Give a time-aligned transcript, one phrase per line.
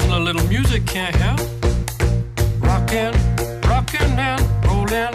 [0.00, 1.40] a little music can't help.
[2.60, 3.12] Rockin',
[3.68, 5.12] rockin' and rollin'.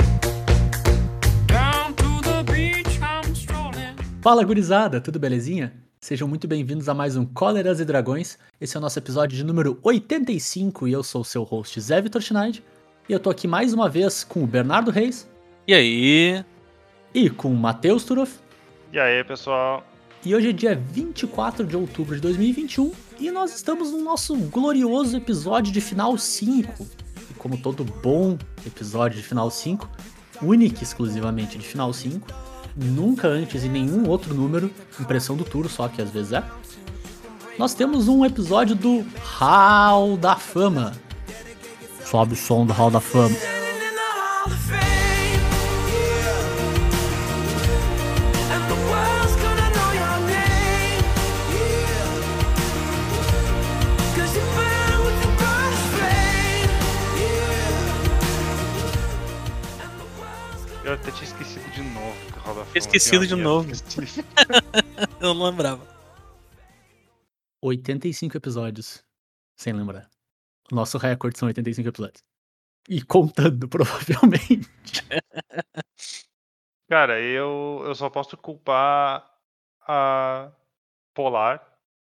[1.48, 3.96] Down to the beach I'm strolling.
[4.22, 5.74] Fala gurizada, tudo belezinha?
[6.00, 8.38] Sejam muito bem-vindos a mais um Cóleras e Dragões.
[8.60, 12.02] Esse é o nosso episódio de número 85 e eu sou o seu host Zé
[12.02, 12.64] Vitor Schneid.
[13.08, 15.28] E eu tô aqui mais uma vez com o Bernardo Reis
[15.68, 16.44] E aí?
[17.14, 18.34] e com o Matheus Turoff.
[18.92, 19.86] E aí, pessoal?
[20.26, 22.92] E hoje é dia 24 de outubro de 2021
[23.22, 26.88] e nós estamos no nosso glorioso episódio de final 5.
[27.30, 28.36] E como todo bom
[28.66, 29.88] episódio de final 5,
[30.42, 32.28] único exclusivamente de final 5,
[32.76, 36.44] nunca antes em nenhum outro número, impressão do Turo só que às vezes é.
[37.60, 39.06] Nós temos um episódio do
[39.38, 40.94] Hall da Fama.
[42.04, 43.36] Sobe o som do Hall da Fama.
[62.74, 63.70] Esquecido de novo.
[65.20, 65.86] Eu não lembrava.
[67.62, 69.04] 85 episódios.
[69.56, 70.10] Sem lembrar.
[70.72, 72.24] Nosso recorde são 85 episódios.
[72.90, 74.70] E contando, provavelmente.
[76.90, 79.30] Cara, eu, eu só posso culpar
[79.82, 80.52] a
[81.14, 81.66] Polar.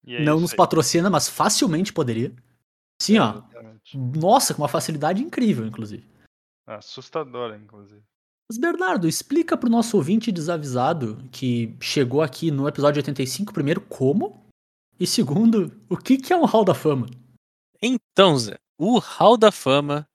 [0.05, 0.57] E é não nos aí.
[0.57, 2.35] patrocina, mas facilmente poderia.
[3.01, 3.31] Sim, ó.
[3.31, 3.99] Exatamente.
[3.99, 6.07] Nossa, com uma facilidade incrível, inclusive.
[6.67, 8.03] Assustadora, inclusive.
[8.53, 14.47] Mas, Bernardo, explica pro nosso ouvinte desavisado que chegou aqui no episódio 85, primeiro, como?
[15.01, 17.09] E segundo, o que, que é um Hall da Fama?
[17.81, 20.07] Então, Zé, o Hall da Fama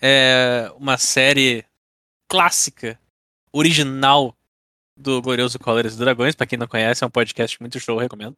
[0.00, 1.64] é uma série
[2.28, 3.00] clássica,
[3.52, 4.32] original
[4.96, 6.36] do Glorioso Cóleras e Dragões.
[6.36, 8.36] Pra quem não conhece, é um podcast muito show, recomendo.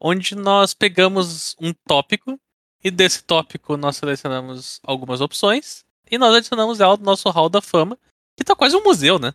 [0.00, 2.36] Onde nós pegamos um tópico
[2.82, 7.62] e desse tópico nós selecionamos algumas opções e nós adicionamos ela no nosso Hall da
[7.62, 7.96] Fama,
[8.36, 9.32] que tá quase um museu, né?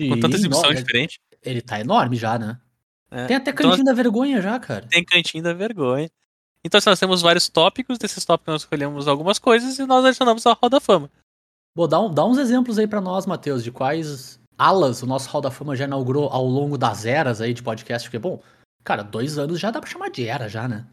[0.00, 1.20] Com tanta Sim, exibição no- diferente.
[1.42, 2.60] Ele tá enorme já, né?
[3.10, 3.26] É.
[3.26, 4.86] Tem até Então, cantinho da vergonha já, cara.
[4.88, 6.08] tem cantinho da vergonha.
[6.64, 10.46] Então assim, nós temos vários tópicos, desses tópicos nós escolhemos algumas coisas e nós adicionamos
[10.46, 11.10] a Roda da Fama.
[11.74, 15.28] Bom, dá, um- dá uns exemplos aí pra nós, Matheus, de quais alas o nosso
[15.30, 18.08] Hall da Fama já inaugurou ao longo das eras aí de podcast.
[18.08, 18.42] Porque, bom,
[18.84, 20.86] cara, dois anos já dá pra chamar de era já, né?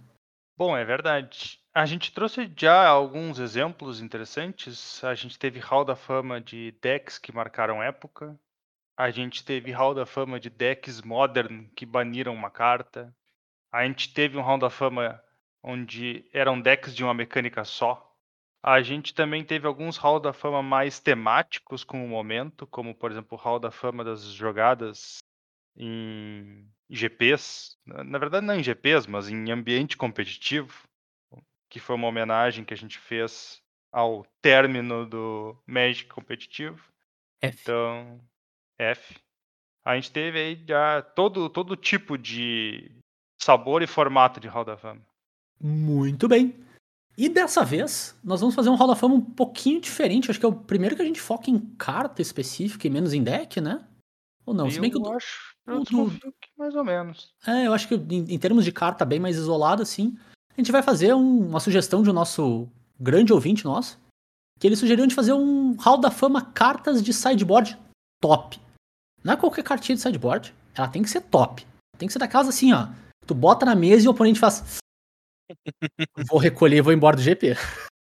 [0.58, 1.60] Bom, é verdade.
[1.78, 5.04] A gente trouxe já alguns exemplos interessantes.
[5.04, 8.36] A gente teve Hall da Fama de decks que marcaram época.
[8.98, 13.16] A gente teve Hall da Fama de decks modern que baniram uma carta.
[13.72, 15.24] A gente teve um Hall da Fama
[15.62, 18.12] onde eram decks de uma mecânica só.
[18.64, 23.12] A gente também teve alguns Hall da Fama mais temáticos com o momento, como por
[23.12, 25.20] exemplo o Hall da Fama das jogadas
[25.76, 27.78] em GPs.
[27.86, 30.88] Na verdade não em GPs, mas em ambiente competitivo,
[31.70, 33.62] que foi uma homenagem que a gente fez
[33.92, 36.82] ao término do Magic competitivo.
[37.42, 37.60] F.
[37.62, 38.20] Então,
[38.80, 39.16] F.
[39.86, 42.92] A gente teve aí já todo, todo tipo de
[43.42, 45.02] sabor e formato de Hall da Fama.
[45.60, 46.54] Muito bem.
[47.18, 50.30] E dessa vez, nós vamos fazer um Hall da Fama um pouquinho diferente.
[50.30, 53.24] Acho que é o primeiro que a gente foca em carta específica e menos em
[53.24, 53.88] deck, né?
[54.46, 54.70] Ou não?
[54.70, 57.34] Se bem que eu acho, eu do- mais ou menos.
[57.46, 60.18] É, eu acho que em, em termos de carta bem mais isolada, assim,
[60.58, 62.68] a gente vai fazer um- uma sugestão de um nosso
[63.00, 64.00] grande ouvinte nosso,
[64.60, 67.78] que ele sugeriu de fazer um Hall da Fama cartas de sideboard
[68.20, 68.60] top.
[69.24, 71.66] Não é qualquer cartinha de sideboard, ela tem que ser top.
[71.98, 72.88] Tem que ser daquelas assim, ó.
[73.26, 74.80] Tu bota na mesa e o oponente faz.
[76.30, 77.56] vou recolher e vou embora do GP.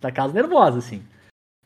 [0.00, 1.04] Daquelas nervosas, assim.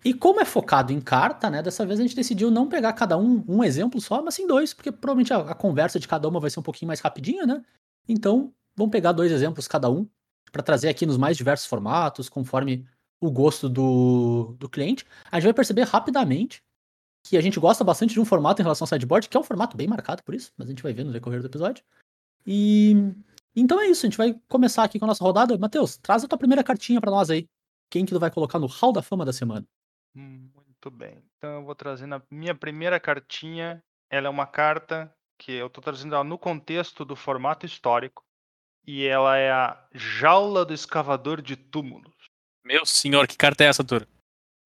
[0.05, 1.63] E como é focado em carta, né?
[1.63, 4.75] Dessa vez a gente decidiu não pegar cada um um exemplo só, mas sim dois,
[4.75, 7.65] porque provavelmente a, a conversa de cada uma vai ser um pouquinho mais rapidinha, né?
[8.07, 10.07] Então, vamos pegar dois exemplos cada um
[10.57, 12.87] para trazer aqui nos mais diversos formatos, conforme
[13.21, 15.05] o gosto do, do cliente.
[15.31, 16.63] A gente vai perceber rapidamente
[17.23, 19.45] que a gente gosta bastante de um formato em relação ao sideboard, que é um
[19.45, 21.85] formato bem marcado por isso, mas a gente vai ver no decorrer do episódio.
[22.47, 22.95] E
[23.55, 25.59] então é isso, a gente vai começar aqui com a nossa rodada.
[25.59, 27.47] Matheus, traz a tua primeira cartinha para nós aí.
[27.91, 29.67] Quem que tu vai colocar no Hall da Fama da semana?
[30.15, 31.23] Muito bem.
[31.37, 33.83] Então eu vou trazer na minha primeira cartinha.
[34.11, 38.26] Ela é uma carta que eu estou trazendo ela no contexto do formato histórico.
[38.87, 42.15] E ela é a Jaula do Escavador de Túmulos.
[42.65, 44.07] Meu senhor, que carta é essa, Tur?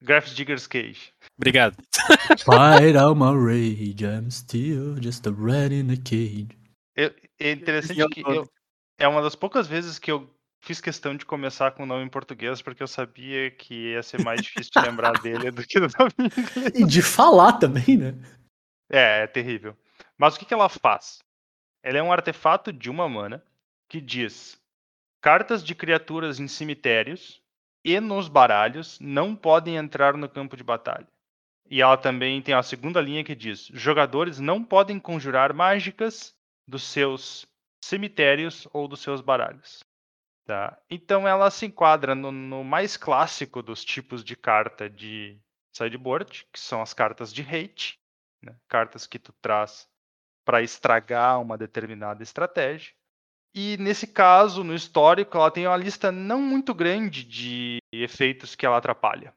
[0.02, 1.12] Graph Digger's Cage.
[1.36, 1.76] Obrigado.
[2.44, 6.48] Fight out my rage, I'm still just a rat in a cage.
[6.96, 8.46] Eu- é interessante que eu,
[8.98, 10.28] é uma das poucas vezes que eu
[10.62, 14.22] fiz questão de começar com o nome em português, porque eu sabia que ia ser
[14.22, 16.72] mais difícil de lembrar dele do que do nome inglês.
[16.74, 18.14] E de falar também, né?
[18.90, 19.76] É, é terrível.
[20.18, 21.18] Mas o que, que ela faz?
[21.82, 23.42] Ela é um artefato de uma mana
[23.90, 24.58] que diz:
[25.20, 27.42] cartas de criaturas em cemitérios
[27.84, 31.08] e nos baralhos não podem entrar no campo de batalha.
[31.68, 36.34] E ela também tem a segunda linha que diz: jogadores não podem conjurar mágicas
[36.66, 37.46] dos seus
[37.84, 39.80] cemitérios ou dos seus baralhos.
[40.46, 40.78] Tá?
[40.88, 45.38] Então ela se enquadra no, no mais clássico dos tipos de carta de
[45.72, 48.00] sideboard, que são as cartas de hate,
[48.42, 48.56] né?
[48.68, 49.88] cartas que tu traz
[50.44, 52.92] para estragar uma determinada estratégia.
[53.54, 58.64] E nesse caso, no histórico, ela tem uma lista não muito grande de efeitos que
[58.64, 59.34] ela atrapalha.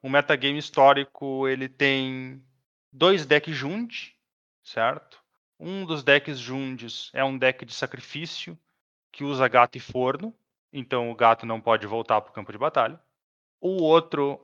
[0.00, 2.42] O metagame histórico ele tem
[2.92, 4.14] dois decks Jund,
[4.62, 5.20] certo?
[5.58, 8.56] Um dos decks Junds é um deck de sacrifício
[9.10, 10.32] que usa gato e forno,
[10.72, 13.00] então o gato não pode voltar para o campo de batalha.
[13.60, 14.40] O outro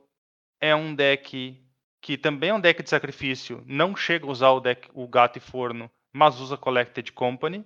[0.60, 1.62] é um deck
[2.00, 5.38] que também é um deck de sacrifício, não chega a usar o, deck, o gato
[5.38, 7.64] e forno, mas usa Collected Company.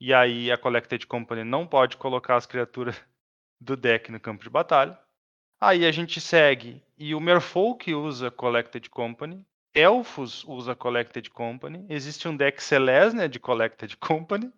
[0.00, 3.00] E aí a Collected Company não pode colocar as criaturas
[3.60, 4.98] do deck no campo de batalha.
[5.60, 9.44] Aí a gente segue e o Merfolk usa Collected Company,
[9.74, 14.52] Elfos usa Collected Company, existe um deck Selesnya de Collected Company.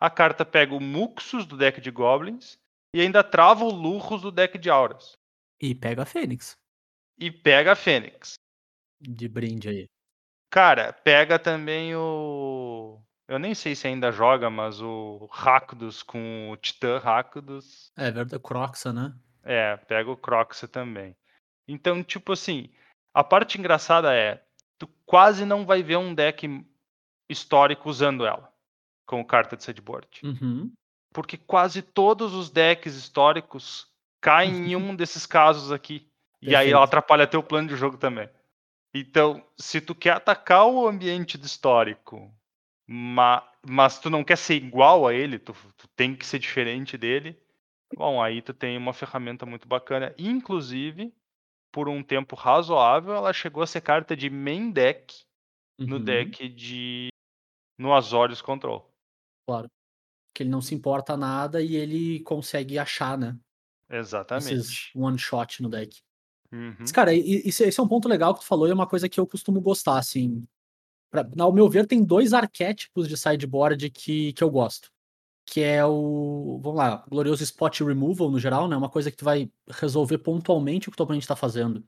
[0.00, 2.58] A carta pega o Muxus do deck de Goblins
[2.94, 5.18] e ainda trava o Lurros do deck de Auras.
[5.60, 6.56] E pega a Fênix.
[7.18, 8.34] E pega a Fênix.
[9.00, 9.86] De brinde aí.
[10.50, 13.00] Cara, pega também o.
[13.28, 17.92] Eu nem sei se ainda joga, mas o Rakdos com o Titã Rakdos.
[17.94, 19.14] É verdade, Croxa, né?
[19.42, 21.14] É, pega o Croxa também.
[21.68, 22.70] Então, tipo assim,
[23.12, 24.42] a parte engraçada é,
[24.78, 26.64] tu quase não vai ver um deck
[27.28, 28.50] histórico usando ela,
[29.06, 30.08] com carta de sideboard.
[30.24, 30.72] Uhum.
[31.12, 33.86] Porque quase todos os decks históricos
[34.22, 36.08] caem em um desses casos aqui.
[36.40, 38.30] E aí ela atrapalha teu plano de jogo também.
[38.94, 42.32] Então, se tu quer atacar o ambiente do histórico,
[42.88, 46.96] ma- mas tu não quer ser igual a ele, tu, tu tem que ser diferente
[46.96, 47.38] dele,
[47.94, 50.14] bom, aí tu tem uma ferramenta muito bacana.
[50.18, 51.14] Inclusive,
[51.70, 55.14] por um tempo razoável, ela chegou a ser carta de main deck
[55.78, 56.04] no Uhum.
[56.04, 57.08] deck de.
[57.78, 58.90] no Azorius Control.
[59.46, 59.70] Claro.
[60.34, 63.38] Que ele não se importa nada e ele consegue achar, né?
[63.90, 64.54] Exatamente.
[64.54, 66.00] Esses one shot no deck.
[66.50, 66.76] Uhum.
[66.80, 69.08] Mas, cara, esse, esse é um ponto legal que tu falou e é uma coisa
[69.08, 70.46] que eu costumo gostar, assim.
[71.10, 74.90] Pra, ao meu ver, tem dois arquétipos de sideboard que, que eu gosto.
[75.46, 78.76] Que é o, vamos lá, glorioso spot removal no geral, né?
[78.76, 81.84] Uma coisa que tu vai resolver pontualmente o que o teu oponente tá fazendo.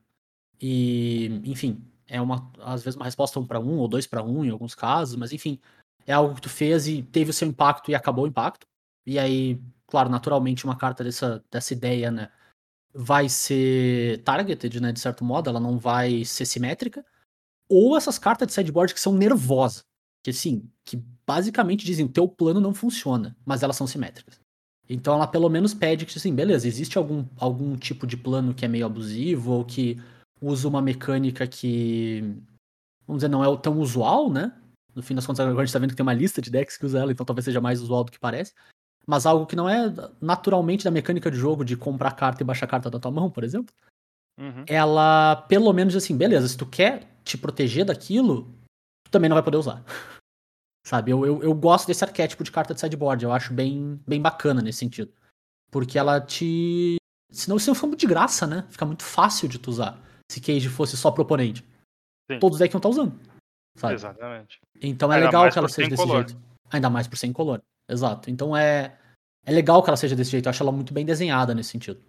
[0.60, 4.44] E, enfim, é uma, às vezes uma resposta um para um ou dois para um
[4.44, 5.60] em alguns casos, mas enfim,
[6.06, 8.66] é algo que tu fez e teve o seu impacto e acabou o impacto.
[9.06, 12.30] E aí, claro, naturalmente uma carta dessa, dessa ideia, né?
[12.92, 17.04] vai ser targeted, né, de certo modo, ela não vai ser simétrica,
[17.70, 19.84] ou essas cartas de sideboard que são nervosas,
[20.22, 24.40] que assim, que basicamente dizem, o teu plano não funciona, mas elas são simétricas.
[24.88, 28.64] Então ela pelo menos pede que, assim, beleza, existe algum, algum tipo de plano que
[28.64, 29.96] é meio abusivo, ou que
[30.42, 32.22] usa uma mecânica que,
[33.06, 34.52] vamos dizer, não é tão usual, né?
[34.94, 36.76] No fim das contas, agora a gente tá vendo que tem uma lista de decks
[36.76, 38.52] que usa ela, então talvez seja mais usual do que parece
[39.06, 42.68] mas algo que não é naturalmente da mecânica de jogo de comprar carta e baixar
[42.68, 43.74] carta da tua mão, por exemplo,
[44.38, 44.64] Uhum.
[44.66, 48.44] ela pelo menos assim, beleza, se tu quer te proteger daquilo,
[49.04, 49.82] tu também não vai poder usar.
[50.86, 54.20] Sabe, eu, eu, eu gosto desse arquétipo de carta de sideboard, eu acho bem, bem
[54.20, 55.12] bacana nesse sentido.
[55.70, 56.96] Porque ela te.
[57.30, 58.66] Senão isso fica muito de graça, né?
[58.70, 60.00] Fica muito fácil de tu usar.
[60.30, 61.64] Se Cage fosse só pro oponente.
[62.30, 62.38] Sim.
[62.40, 63.20] Todos os decks iam estar usando.
[63.76, 63.94] Sabe?
[63.94, 64.58] Exatamente.
[64.82, 66.26] Então é Ainda legal que ela seja desse incolor.
[66.26, 66.42] jeito.
[66.72, 67.62] Ainda mais por ser incolor.
[67.88, 68.30] Exato.
[68.30, 68.98] Então é,
[69.44, 70.46] é legal que ela seja desse jeito.
[70.46, 72.02] Eu acho ela muito bem desenhada nesse sentido.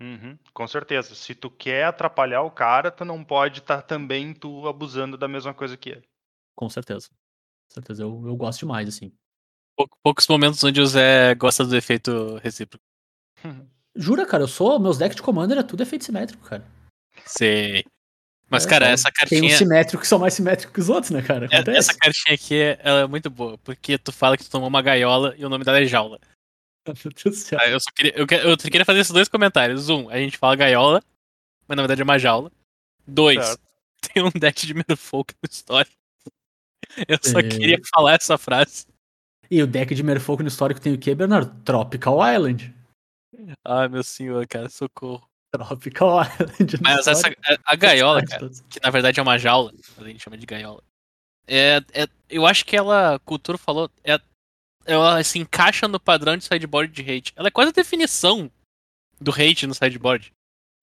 [0.00, 1.14] Uhum, com certeza.
[1.14, 5.52] Se tu quer atrapalhar o cara, tu não pode estar também tu abusando da mesma
[5.52, 6.04] coisa que ele.
[6.56, 7.08] Com certeza.
[7.08, 8.02] Com certeza.
[8.02, 9.12] Eu, eu gosto demais, assim.
[9.76, 12.84] Pou- Poucos momentos onde o Zé gosta do efeito recíproco.
[13.96, 14.78] Jura, cara, eu sou.
[14.78, 16.64] Meus decks de Commander é tudo efeito simétrico, cara.
[17.26, 17.84] Sei.
[18.50, 19.44] Mas, É, cara, só essa Tem cartinha.
[19.52, 21.46] uns simétricos que são mais simétricos que os outros, né, cara?
[21.50, 21.78] é- Acontece.
[21.78, 24.80] Essa cartinha aqui é, ela é muito boa, porque tu fala que tu tomou uma
[24.80, 26.18] gaiola e o nome dela é jaula.
[26.86, 27.58] Meu Deus do céu.
[27.60, 29.88] Ah, Eu só queria, eu, que- eu queria fazer esses dois comentários.
[29.88, 31.02] Um, a gente fala gaiola,
[31.66, 32.50] mas na verdade é uma jaula.
[33.06, 33.62] Dois, Certo.
[34.14, 35.90] tem um deck de Merfolk no história.
[37.08, 37.42] Eu só É.
[37.42, 38.86] queria falar essa frase.
[39.50, 41.54] E o deck de Merfolk no histórico tem o quê, Bernardo?
[41.64, 42.74] Tropical Island.
[43.64, 45.26] Ai, meu senhor, cara, socorro.
[45.50, 46.78] Tropical Island.
[46.82, 47.42] Mas essa, histórico.
[47.46, 50.82] a, a gaiola, cara, que na verdade é uma jaula, a gente chama de gaiola.
[51.46, 54.18] É, é, eu acho que ela, o Turo falou, é,
[54.88, 57.32] ela se encaixa no padrão de sideboard de hate.
[57.36, 58.50] Ela é quase a definição
[59.20, 60.32] do hate no sideboard.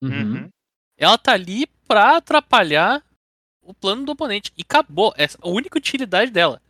[0.00, 0.10] Uhum.
[0.10, 0.48] Uhum.
[0.96, 3.04] Ela tá ali pra atrapalhar
[3.62, 4.52] o plano do oponente.
[4.56, 5.12] E acabou.
[5.18, 6.62] É a única utilidade dela.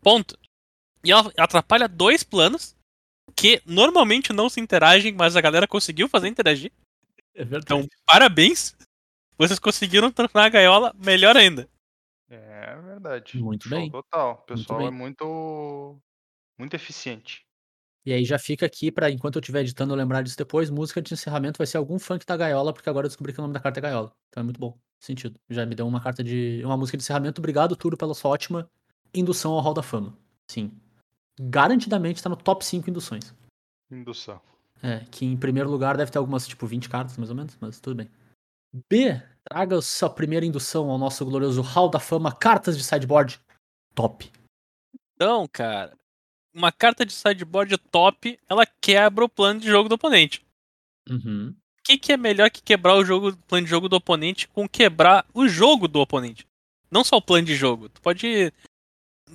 [0.00, 0.38] Ponto.
[1.04, 2.76] E ela atrapalha dois planos
[3.34, 6.72] que normalmente não se interagem, mas a galera conseguiu fazer interagir.
[7.34, 7.64] É verdade.
[7.64, 8.76] Então, parabéns.
[9.36, 11.68] Vocês conseguiram tornar a gaiola melhor ainda.
[12.30, 13.38] É verdade.
[13.38, 13.90] Muito Show bem.
[13.90, 14.32] Total.
[14.32, 14.88] O pessoal bem.
[14.88, 16.00] é muito.
[16.58, 17.44] Muito eficiente.
[18.04, 21.02] E aí já fica aqui pra enquanto eu estiver editando eu lembrar disso depois, música
[21.02, 23.52] de encerramento vai ser algum funk da gaiola, porque agora eu descobri que o nome
[23.52, 24.12] da carta é gaiola.
[24.28, 24.78] Então é muito bom.
[25.00, 25.38] Sentido.
[25.50, 26.62] Já me deu uma carta de.
[26.64, 27.40] uma música de encerramento.
[27.40, 28.70] Obrigado, Turo, pela sua ótima
[29.12, 30.16] indução ao Hall da Fama.
[30.50, 30.72] Sim.
[31.38, 33.34] Garantidamente tá no top 5 induções.
[33.90, 34.40] Indução.
[34.82, 37.80] É, que em primeiro lugar deve ter algumas, tipo, 20 cartas, mais ou menos, mas
[37.80, 38.10] tudo bem.
[38.90, 43.40] B, traga sua primeira indução ao nosso glorioso Hall da Fama, cartas de sideboard.
[43.94, 44.30] Top.
[45.14, 45.96] Então, cara,
[46.56, 50.44] uma carta de sideboard top, ela quebra o plano de jogo do oponente.
[51.08, 51.50] Uhum.
[51.50, 54.48] O que, que é melhor que quebrar o jogo, o plano de jogo do oponente
[54.48, 56.46] com quebrar o jogo do oponente?
[56.90, 57.88] Não só o plano de jogo.
[57.88, 58.52] Tu pode.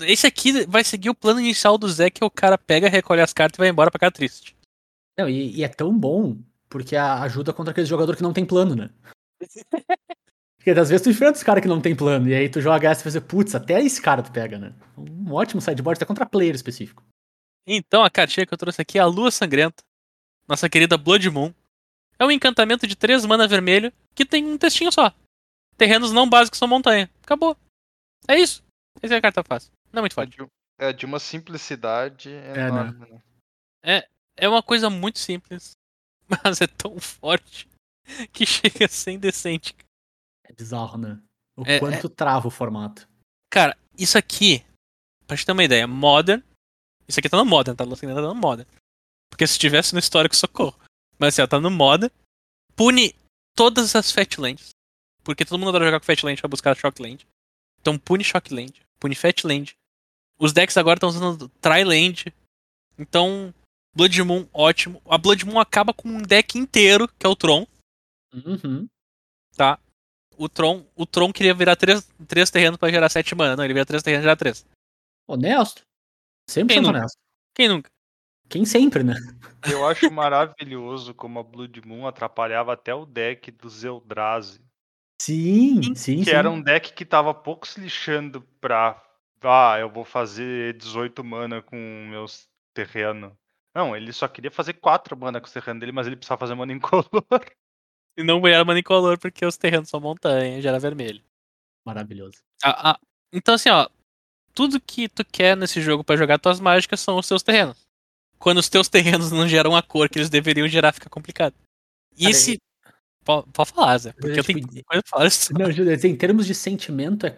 [0.01, 3.33] Esse aqui vai seguir o plano inicial do Zé, que o cara pega, recolhe as
[3.33, 4.55] cartas e vai embora pra cá triste.
[5.17, 6.37] Não, e, e é tão bom
[6.67, 8.89] porque ajuda contra aquele jogador que não tem plano, né?
[10.61, 12.87] Porque às vezes tu enfrenta os caras que não tem plano, e aí tu joga
[12.87, 14.75] essa e você, putz, até esse cara tu pega, né?
[14.95, 17.03] Um ótimo sideboard até contra player específico.
[17.65, 19.83] Então a cartinha que eu trouxe aqui é a Lua Sangrenta,
[20.47, 21.53] nossa querida Blood Moon.
[22.19, 25.13] É um encantamento de 3 mana vermelho que tem um textinho só.
[25.77, 27.09] Terrenos não básicos são montanha.
[27.23, 27.57] Acabou.
[28.27, 28.63] É isso.
[29.01, 29.71] Essa é a carta fácil.
[29.91, 30.37] Não é muito É forte.
[30.37, 30.47] de,
[30.79, 33.21] é de uma simplicidade enorme.
[33.83, 34.03] né?
[34.37, 35.71] É uma coisa muito simples,
[36.29, 37.67] mas é tão forte
[38.31, 39.75] que chega a ser indecente.
[40.45, 41.19] É bizarro, né?
[41.57, 43.07] O É- quanto trava o formato.
[43.51, 44.63] Cara, isso aqui,
[45.27, 46.41] pra gente ter uma ideia, Modern.
[47.11, 47.83] Isso aqui tá no Modern, tá?
[47.83, 48.67] Lua Sangrenta tá no Modern.
[49.29, 50.79] Porque se tivesse no histórico, socorro.
[51.19, 52.11] Mas assim, ó, tá no Modern.
[52.75, 53.13] Pune
[53.55, 54.69] todas as Fatlands.
[55.23, 57.27] Porque todo mundo adora jogar com Fatland pra buscar Shockland.
[57.79, 59.75] Então pune Shockland, pune Fatland.
[60.39, 62.33] Os decks agora estão usando Triland.
[62.97, 63.53] Então,
[63.95, 65.01] Blood Moon, ótimo.
[65.05, 67.67] A Blood Moon acaba com um deck inteiro, que é o Tron.
[68.33, 68.87] Uhum.
[70.37, 73.55] O Tron, o Tron queria virar três, três terrenos pra gerar 7 mana.
[73.55, 74.65] Não, ele vira três terrenos e gera 3.
[75.27, 75.83] Honesto.
[76.49, 76.97] 100% Quem nunca?
[76.99, 77.17] honesto.
[77.55, 77.91] Quem nunca?
[78.49, 79.13] Quem sempre, né?
[79.69, 84.61] Eu acho maravilhoso como a Blood Moon atrapalhava até o deck do Zeldrazi.
[85.21, 86.31] Sim, sim, Que sim.
[86.31, 89.01] era um deck que tava pouco se lixando pra.
[89.43, 91.75] Ah, eu vou fazer 18 mana com
[92.09, 93.31] meus terrenos.
[93.75, 96.55] Não, ele só queria fazer 4 mana com os terrenos dele, mas ele precisava fazer
[96.55, 97.05] mana incolor.
[98.17, 101.23] E não era manicolor porque os terrenos são montanha, já era vermelho.
[101.85, 102.43] Maravilhoso.
[102.63, 102.99] Ah, ah,
[103.31, 103.87] então assim, ó,
[104.53, 107.77] tudo que tu quer nesse jogo pra jogar tuas mágicas são os teus terrenos.
[108.39, 111.53] Quando os teus terrenos não geram a cor que eles deveriam gerar, fica complicado.
[112.17, 112.59] E Cara, esse.
[113.23, 115.53] Pode, pode falar, Zé, porque eu tipo, tenho coisa pra falar disso.
[115.53, 117.37] Não, Júlio, em termos de sentimento, é...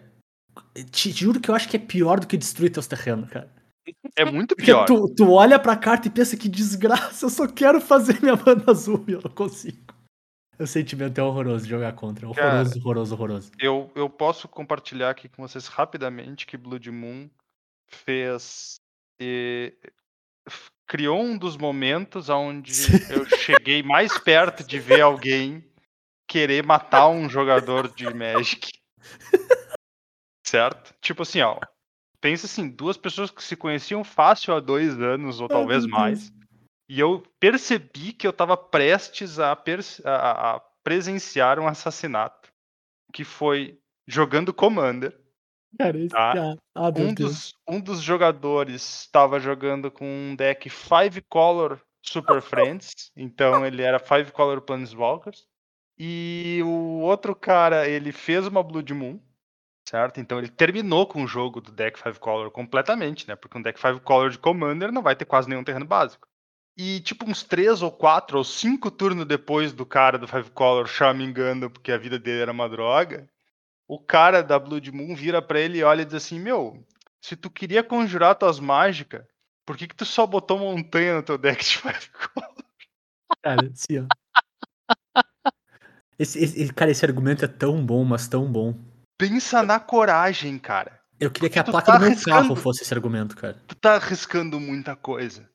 [0.92, 3.52] te juro que eu acho que é pior do que destruir teus terrenos, cara.
[4.16, 4.86] É muito Porque pior.
[4.86, 8.64] tu, tu olha pra carta e pensa que desgraça, eu só quero fazer minha mana
[8.68, 9.93] azul e eu não consigo.
[10.60, 12.28] O sentimento é horroroso de jogar contra.
[12.28, 13.52] Horroroso, horroroso, horroroso.
[13.60, 17.30] Eu, eu posso compartilhar aqui com vocês rapidamente que Blood Moon
[17.88, 18.76] fez.
[19.20, 22.72] f- criou um dos momentos onde
[23.10, 25.66] eu cheguei mais perto de ver alguém
[26.28, 28.72] querer matar um jogador de Magic.
[30.46, 30.94] Certo?
[31.02, 31.60] Tipo assim, ó.
[32.22, 36.32] Pensa assim, duas pessoas que se conheciam fácil há dois anos, ou Ai, talvez mais.
[36.90, 42.52] E eu percebi que eu tava prestes a, a- a- presenciar um assassinato.
[43.14, 45.18] Que foi jogando Commander.
[45.78, 46.10] Cara, esse...
[46.10, 46.34] Tá.
[46.36, 52.42] ah, ah, Um dos, um dos jogadores estava jogando com um deck Five Color Super
[52.44, 53.12] Friends.
[53.16, 55.48] Então ele era Five Color Planeswalkers.
[55.98, 59.20] E o outro cara, ele fez uma Blood Moon.
[59.88, 60.20] Certo?
[60.20, 63.36] Então ele terminou com o jogo do deck Five Color completamente, né?
[63.36, 66.28] Porque um deck Five Color de Commander não vai ter quase nenhum terreno básico.
[66.76, 70.88] E tipo uns três ou quatro ou cinco turnos depois do cara do Five Color
[70.88, 73.30] chamingando porque a vida dele era uma droga,
[73.88, 76.84] o cara da Blood Moon vira pra ele e olha e diz assim: Meu,
[77.22, 79.24] se tu queria conjurar tuas mágicas,
[79.66, 82.54] por que, que tu só botou montanha no teu deck de Five Color?
[83.44, 84.06] Cara, assim, ó.
[86.18, 88.76] Esse, esse- cara, esse argumento é tão bom, mas tão bom.
[89.18, 91.00] Pensa na coragem, cara.
[91.20, 92.36] Eu queria que a placa tá do meu arriscando.
[92.42, 93.62] carro fosse esse argumento, cara.
[93.68, 95.50] Tu tá arriscando muita coisa.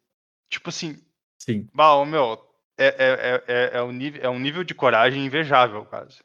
[0.50, 1.00] Tipo assim,
[1.38, 1.66] Sim.
[1.76, 2.38] ô, meu,
[2.76, 6.20] é, é, é, é, é, um nível, é um nível de coragem invejável, quase.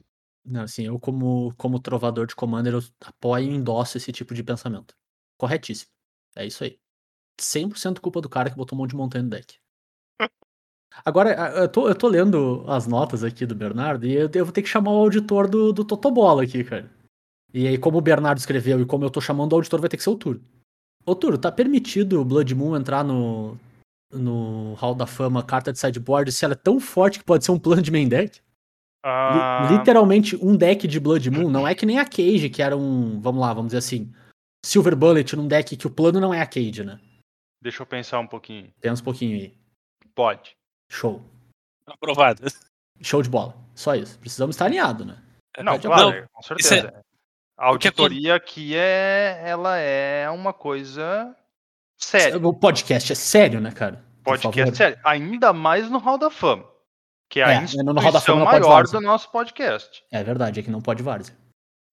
[0.45, 4.43] Não, assim, eu como, como trovador de Commander, eu apoio e endosso esse tipo de
[4.43, 4.93] pensamento.
[5.37, 5.91] Corretíssimo.
[6.35, 6.77] É isso aí.
[7.39, 9.57] 100% culpa do cara que botou um monte de montanha no deck.
[11.03, 14.53] Agora, eu tô, eu tô lendo as notas aqui do Bernardo e eu, eu vou
[14.53, 16.91] ter que chamar o auditor do, do Totobola aqui, cara.
[17.51, 19.97] E aí, como o Bernardo escreveu e como eu tô chamando o auditor, vai ter
[19.97, 20.41] que ser o Turo.
[21.05, 23.57] Ô, Turo, tá permitido o Blood Moon entrar no,
[24.13, 27.51] no Hall da Fama carta de sideboard se ela é tão forte que pode ser
[27.51, 28.41] um plano de main deck?
[29.05, 32.77] Ah, Literalmente um deck de Blood Moon, não é que nem a Cage, que era
[32.77, 34.13] um, vamos lá, vamos dizer assim,
[34.65, 36.99] Silver Bullet num deck que o plano não é a Cage, né?
[37.61, 38.71] Deixa eu pensar um pouquinho.
[38.79, 39.53] Pensa um pouquinho aí.
[40.15, 40.55] Pode.
[40.89, 41.21] Show.
[41.85, 42.43] Aprovado.
[43.01, 43.55] Show de bola.
[43.75, 44.17] Só isso.
[44.19, 45.17] Precisamos estar alinhados, né?
[45.57, 46.27] Não, claro, acordo.
[46.31, 47.03] com Isso é- certeza.
[47.57, 51.35] A acon- auditoria aqui é, ela é uma coisa
[52.03, 52.37] séria.
[52.37, 54.03] O podcast é sério, né, cara?
[54.23, 54.99] Podcast sério.
[55.03, 56.65] Ainda mais no Hall da Fama.
[57.29, 58.99] Que é a É, no Hall da instituição pode maior várzea.
[58.99, 60.03] do nosso podcast.
[60.11, 61.35] É verdade, é que não pode várzea.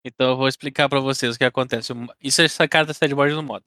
[0.05, 1.93] Então eu vou explicar pra vocês o que acontece.
[1.93, 3.65] O- Isso é essa carta sideboard no Modern.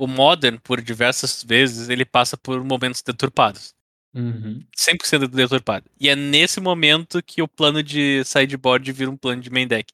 [0.00, 3.72] O Modern, por diversas vezes, ele passa por momentos deturpados.
[4.14, 4.62] Uhum.
[4.76, 5.88] 100% deturpado.
[5.98, 9.90] E é nesse momento que o plano de sideboard vira um plano de main deck.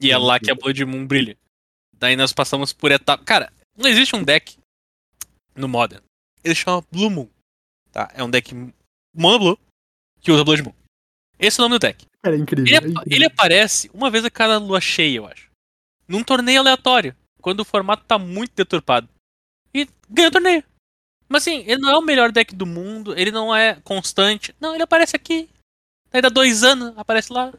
[0.00, 1.36] E é Sim, lá que a Blood Moon brilha.
[1.96, 3.22] Daí nós passamos por etapa.
[3.24, 4.56] Cara, não existe um deck
[5.54, 6.02] no Modern.
[6.42, 7.28] Ele chama Blue Moon.
[7.90, 8.10] Tá?
[8.14, 8.54] É um deck
[9.14, 9.58] Mono Blue
[10.20, 10.74] que usa Blood Moon.
[11.38, 12.06] Esse é o nome do deck.
[12.22, 12.66] Cara, é incrível.
[12.66, 13.02] Ele, é incrível.
[13.06, 15.50] ele aparece uma vez a cada lua cheia, eu acho.
[16.08, 17.14] Num torneio aleatório.
[17.40, 19.08] Quando o formato tá muito deturpado.
[19.72, 20.64] E ganha o torneio.
[21.28, 24.54] Mas assim, ele não é o melhor deck do mundo, ele não é constante.
[24.60, 25.48] Não, ele aparece aqui.
[26.10, 27.52] Daí dá dois anos, aparece lá.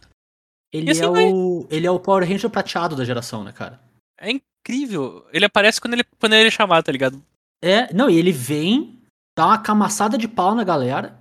[0.71, 1.31] Ele, assim é vai.
[1.31, 3.79] o, ele é o Power Ranger prateado da geração, né, cara?
[4.19, 5.27] É incrível.
[5.31, 7.21] Ele aparece quando ele, quando ele é chamado, tá ligado?
[7.65, 9.01] É, não, e ele vem,
[9.35, 11.19] dá uma camaçada de pau na galera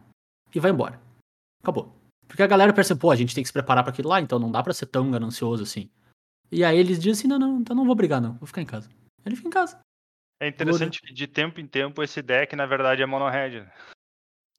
[0.55, 1.01] e vai embora.
[1.63, 1.95] Acabou.
[2.27, 4.39] Porque a galera percebe, pô, a gente tem que se preparar pra aquilo lá, então
[4.39, 5.89] não dá pra ser tão ganancioso assim.
[6.51, 8.67] E aí eles dizem assim, não, não, então não vou brigar não, vou ficar em
[8.67, 8.89] casa.
[9.25, 9.79] Ele fica em casa.
[10.43, 13.61] É interessante que de tempo em tempo esse deck, na verdade, é mono-red.
[13.61, 13.73] né?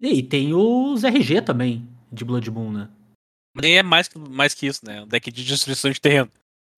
[0.01, 2.89] E tem os RG também, de Blood Moon, né?
[3.55, 4.97] Nem é mais, que- mais que isso, né?
[4.97, 6.31] É um deck de destruição de terreno.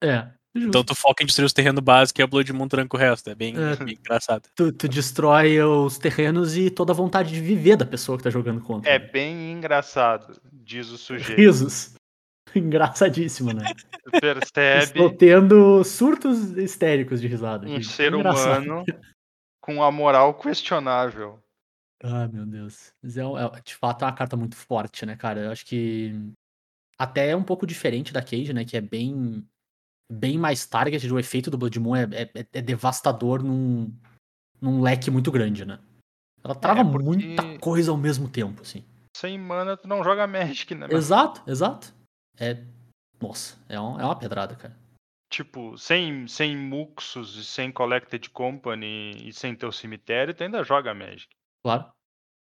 [0.04, 0.32] É.
[0.58, 0.70] justo.
[0.70, 3.30] Então tu foca em destruir os terrenos básicos e a Blood Moon tranca o resto.
[3.30, 3.76] É bem, É.
[3.76, 4.44] bem engraçado.
[4.56, 8.30] Tu, tu destrói os terrenos e toda a vontade de viver da pessoa que tá
[8.30, 8.90] jogando contra.
[8.92, 9.06] É né?
[9.12, 11.38] bem engraçado, diz o sujeito.
[11.40, 11.94] Risos.
[12.56, 13.66] Engraçadíssimo, né?
[14.06, 17.66] Tu percebe Estou tendo surtos histéricos de risada.
[17.68, 17.88] um gente.
[17.88, 18.64] ser Engraçado.
[18.64, 18.86] humano
[19.62, 21.40] com a moral questionável.
[22.04, 22.94] Ah, meu Deus.
[23.04, 25.42] Mas é, é- de fato é uma carta muito forte, né, cara?
[25.42, 26.16] Eu acho que
[26.98, 28.64] até é um pouco diferente da Cage, né?
[28.64, 29.46] Que é bem
[30.12, 31.12] bem mais target.
[31.12, 33.92] O efeito do Blood Moon é, é- é devastador num,
[34.62, 35.80] num leque muito grande, né?
[36.44, 38.84] Ela trava É, porque- muita coisa ao mesmo tempo, assim.
[39.16, 40.88] Sem mana, tu não joga Magic, né?
[40.92, 41.94] Exato, exato.
[42.40, 42.64] É.
[43.20, 44.78] Nossa, é, um- é uma pedrada, cara.
[45.30, 50.94] Tipo, sem, sem Muxus e sem Collected Company e sem teu cemitério, tu ainda joga
[50.94, 51.28] Magic.
[51.66, 51.92] Claro.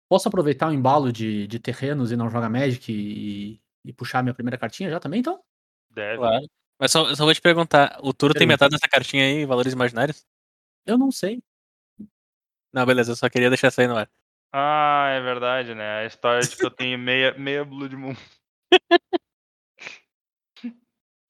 [0.08, 4.34] Posso aproveitar o embalo de, de terrenos e não jogar Magic e, e puxar minha
[4.34, 5.40] primeira cartinha já também, então?
[5.90, 6.18] Deve.
[6.18, 6.46] Claro.
[6.78, 10.26] Mas só, só vou te perguntar, o Turo tem metade dessa cartinha aí, valores imaginários?
[10.84, 11.42] Eu não sei.
[12.72, 14.10] Não, beleza, eu só queria deixar isso aí no ar.
[14.52, 16.00] Ah, é verdade, né?
[16.00, 18.14] A história de que eu tenho meia, meia Blood Moon.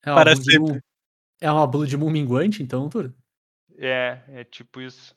[0.03, 0.59] É uma Para Blood.
[0.59, 0.81] Moon-
[1.41, 3.13] É uma Blood Moon minguante, então, Turo?
[3.77, 5.15] É, é tipo isso.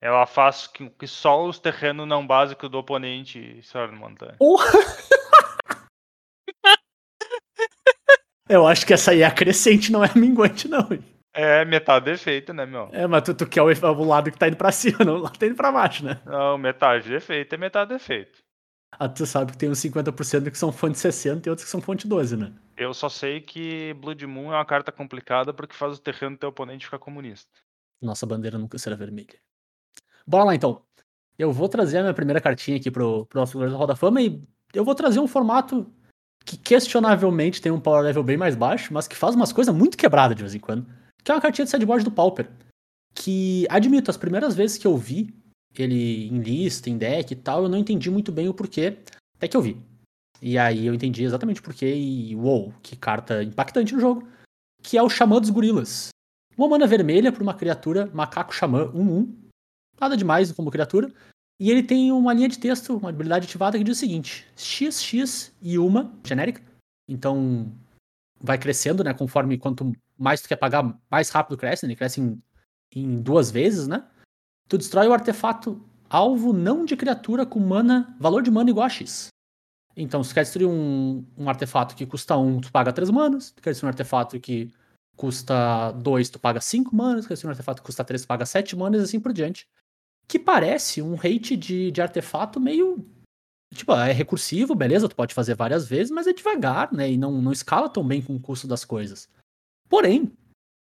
[0.00, 4.36] Ela faz que, que só os terrenos não básicos do oponente se montanha.
[8.50, 10.88] Eu acho que essa aí é a crescente, não é a minguante, não.
[11.32, 12.88] É metade defeito, né, meu?
[12.92, 15.18] É, mas tu, tu quer o, o lado que tá indo pra cima, não o
[15.18, 16.20] lado que tá indo pra baixo, né?
[16.26, 18.40] Não, metade defeito é metade defeito.
[18.90, 21.80] Ah, tu sabe que tem uns 50% que são fonte 60 e outros que são
[21.80, 22.52] fonte 12, né?
[22.76, 26.40] Eu só sei que Blood Moon é uma carta complicada porque faz o terreno do
[26.40, 27.48] teu oponente ficar comunista.
[28.02, 29.38] Nossa bandeira nunca será vermelha.
[30.26, 30.82] Bora lá, então.
[31.38, 34.42] Eu vou trazer a minha primeira cartinha aqui pro, pro nosso Hall da Fama e
[34.74, 35.90] eu vou trazer um formato
[36.44, 39.96] que questionavelmente tem um power level bem mais baixo, mas que faz umas coisas muito
[39.96, 40.86] quebradas de vez em quando.
[41.22, 42.50] Que é uma cartinha de sideboard do Pauper.
[43.14, 45.34] Que, admito, as primeiras vezes que eu vi
[45.76, 48.98] ele em lista, em deck e tal, eu não entendi muito bem o porquê,
[49.36, 49.80] até que eu vi.
[50.42, 54.26] E aí eu entendi exatamente o porquê e, uou, que carta impactante no jogo.
[54.82, 56.08] Que é o Xamã dos Gorilas.
[56.56, 59.34] Uma mana vermelha para uma criatura macaco xamã 1-1.
[60.00, 61.12] Nada demais como criatura.
[61.60, 65.52] E ele tem uma linha de texto, uma habilidade ativada que diz o seguinte: XX
[65.60, 66.62] e uma, genérica.
[67.06, 67.70] Então
[68.40, 69.12] vai crescendo, né?
[69.12, 71.84] Conforme quanto mais tu quer pagar, mais rápido cresce.
[71.84, 72.42] né, Ele cresce em,
[72.96, 74.08] em duas vezes, né?
[74.68, 78.88] Tu destrói o artefato alvo não de criatura com mana, valor de mana igual a
[78.88, 79.28] X.
[79.94, 83.46] Então, se tu quer destruir um, um artefato que custa 1, tu paga 3 manas.
[83.46, 84.72] Se tu quer destruir um artefato que
[85.16, 87.22] custa 2, tu paga 5 manas.
[87.22, 89.20] Se tu quer destruir um artefato que custa 3, tu paga 7 manas e assim
[89.20, 89.68] por diante.
[90.30, 93.04] Que parece um rate de, de artefato meio.
[93.74, 97.10] Tipo, é recursivo, beleza, tu pode fazer várias vezes, mas é devagar, né?
[97.10, 99.28] E não, não escala tão bem com o custo das coisas.
[99.88, 100.32] Porém,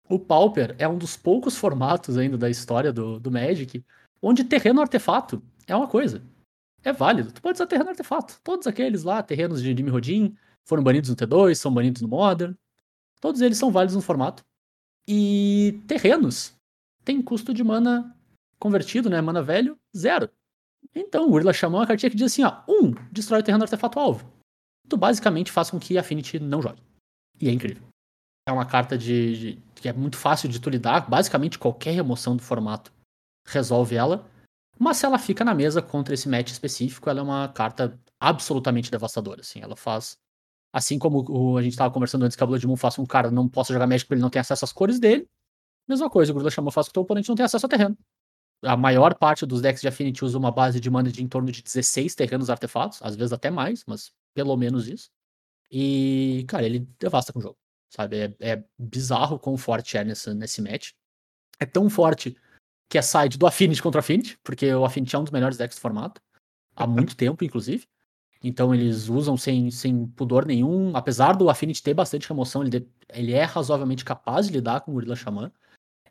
[0.08, 3.84] o Pauper é um dos poucos formatos ainda da história do, do Magic
[4.22, 6.22] onde terreno artefato é uma coisa.
[6.84, 7.32] é válido.
[7.32, 8.40] Tu pode usar terreno artefato.
[8.44, 12.54] Todos aqueles lá, terrenos de Jimmy Rodin, foram banidos no T2, são banidos no Modern.
[13.20, 14.44] Todos eles são válidos no formato.
[15.08, 16.54] E terrenos
[17.04, 18.16] tem custo de mana
[18.62, 19.20] convertido, né?
[19.20, 20.30] Mana velho, zero.
[20.96, 23.64] Então, o Gorilla Shaman é uma cartinha que diz assim, ó, um, destrói o terreno
[23.64, 24.32] artefato alvo.
[24.88, 26.82] Tu basicamente faz com que a Affinity não jogue.
[27.40, 27.84] E é incrível.
[28.48, 32.36] É uma carta de, de que é muito fácil de tu lidar, basicamente qualquer remoção
[32.36, 32.92] do formato
[33.48, 34.26] resolve ela.
[34.78, 38.92] Mas se ela fica na mesa contra esse match específico, ela é uma carta absolutamente
[38.92, 39.60] devastadora, assim.
[39.62, 40.18] Ela faz
[40.74, 43.30] assim como o, a gente estava conversando antes que a Blood Moon faça um cara
[43.30, 45.28] não possa jogar Magic porque ele não tem acesso às cores dele.
[45.88, 47.98] Mesma coisa, o Gorilla Shaman faz que o teu oponente não tenha acesso ao terreno.
[48.64, 51.52] A maior parte dos decks de Affinity usa uma base de mana de em torno
[51.52, 55.10] de 16 terrenos artefatos, às vezes até mais, mas pelo menos isso.
[55.72, 57.58] E, cara, ele devasta com o jogo,
[57.90, 58.18] sabe?
[58.18, 60.92] É, é bizarro quão forte é nesse, nesse match.
[61.60, 62.36] É tão forte
[62.90, 65.78] que é side do Affinity contra Affinity, porque o Affinity é um dos melhores decks
[65.78, 66.22] do formato,
[66.76, 67.88] há muito tempo, inclusive.
[68.44, 73.34] Então eles usam sem, sem pudor nenhum, apesar do Affinity ter bastante remoção, ele, ele
[73.34, 75.52] é razoavelmente capaz de lidar com o Gorilla Shaman.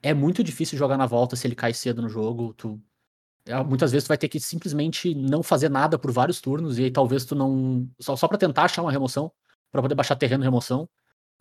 [0.03, 2.55] É muito difícil jogar na volta se ele cai cedo no jogo.
[2.55, 2.81] Tu,
[3.47, 6.85] é, muitas vezes tu vai ter que simplesmente não fazer nada por vários turnos, e
[6.85, 7.89] aí talvez tu não.
[7.99, 9.31] Só, só para tentar achar uma remoção,
[9.71, 10.89] para poder baixar terreno remoção.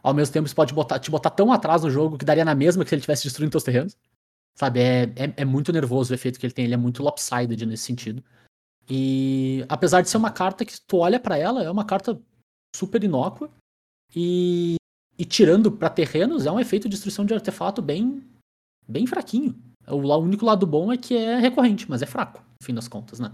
[0.01, 2.55] Ao mesmo tempo, isso pode botar, te botar tão atrás no jogo que daria na
[2.55, 3.97] mesma que se ele tivesse destruindo teus terrenos.
[4.55, 7.65] Sabe, é, é, é, muito nervoso o efeito que ele tem, ele é muito lopsided
[7.65, 8.23] nesse sentido.
[8.89, 12.19] E apesar de ser uma carta que tu olha para ela, é uma carta
[12.75, 13.49] super inócua.
[14.15, 14.75] E,
[15.17, 18.23] e tirando para terrenos, é um efeito de destruição de artefato bem,
[18.89, 19.55] bem fraquinho.
[19.87, 23.19] O, único lado bom é que é recorrente, mas é fraco, no fim das contas,
[23.19, 23.31] né?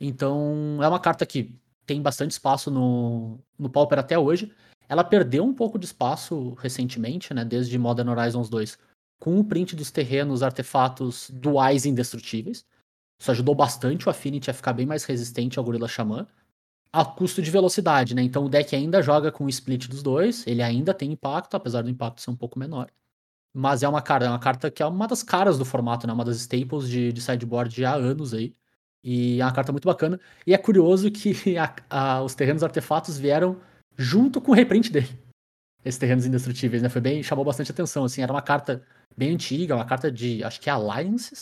[0.00, 1.54] Então, é uma carta que
[1.86, 4.52] tem bastante espaço no, no Pauper até hoje.
[4.88, 7.44] Ela perdeu um pouco de espaço recentemente, né?
[7.44, 8.78] Desde Modern Horizons 2
[9.18, 12.64] com o print dos terrenos, artefatos duais indestrutíveis.
[13.18, 16.26] Isso ajudou bastante o Affinity a ficar bem mais resistente ao Gorilla Xamã.
[16.92, 18.22] A custo de velocidade, né?
[18.22, 21.82] Então o deck ainda joga com o split dos dois, ele ainda tem impacto, apesar
[21.82, 22.90] do impacto ser um pouco menor.
[23.58, 26.12] Mas é uma, cara, é uma carta que é uma das caras do formato, né?
[26.12, 28.54] Uma das staples de, de sideboard há anos aí.
[29.02, 30.20] E é uma carta muito bacana.
[30.46, 33.58] E é curioso que a, a, os terrenos artefatos vieram
[33.96, 35.08] junto com o reprint dele.
[35.82, 36.90] Esses terrenos indestrutíveis, né?
[36.90, 37.22] Foi bem.
[37.22, 38.20] chamou bastante atenção, assim.
[38.20, 38.84] Era uma carta
[39.16, 41.38] bem antiga, uma carta de, acho que é Alliances,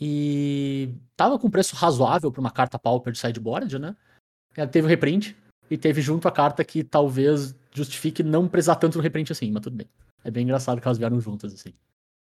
[0.00, 3.94] e tava com preço razoável para uma carta Pauper de sideboard, né?
[4.56, 5.36] Ela teve o reprint
[5.70, 9.62] e teve junto a carta que talvez justifique não precisar tanto do reprint assim, mas
[9.62, 9.88] tudo bem.
[10.24, 11.72] É bem engraçado que elas vieram juntas assim.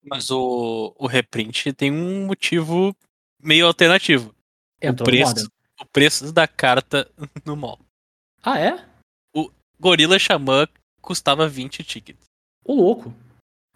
[0.03, 2.95] Mas o, o reprint tem um motivo
[3.41, 4.35] meio alternativo.
[4.81, 5.49] Entrou o preço,
[5.81, 7.09] o preço da carta
[7.45, 7.79] no mall.
[8.43, 8.85] Ah, é?
[9.33, 10.67] O Gorilla Xamã
[11.01, 12.25] custava 20 tickets.
[12.63, 13.13] O louco.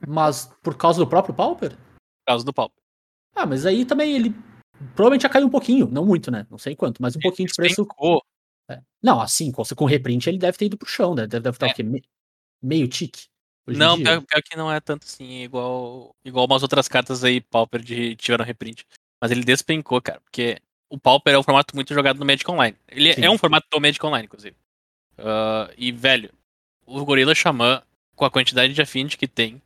[0.08, 1.72] Mas por causa do próprio Pauper?
[1.72, 2.82] Por causa do Pauper.
[3.36, 4.36] Ah, mas aí também ele
[4.96, 6.46] provavelmente já caiu um pouquinho, não muito, né?
[6.50, 7.88] Não sei quanto, mas um pouquinho de preço.
[8.70, 8.82] É.
[9.02, 11.26] Não, assim, com reprint ele deve ter ido pro chão, né?
[11.26, 11.72] Deve, deve estar é.
[11.72, 11.84] o quê?
[11.84, 12.04] Me...
[12.62, 13.28] meio tique.
[13.78, 17.82] Não, pior, pior, que não é tanto assim, igual, igual umas outras cartas aí, Pauper,
[17.82, 18.86] de tiveram reprint.
[19.22, 22.76] Mas ele despencou, cara, porque o Pauper é um formato muito jogado no Magic Online.
[22.88, 23.26] Ele Sim.
[23.26, 24.56] é um formato do Magic Online, inclusive.
[25.18, 26.32] Uh, e, velho,
[26.86, 27.84] o Gorilla Xamã,
[28.16, 29.62] com a quantidade de Affinity que tem,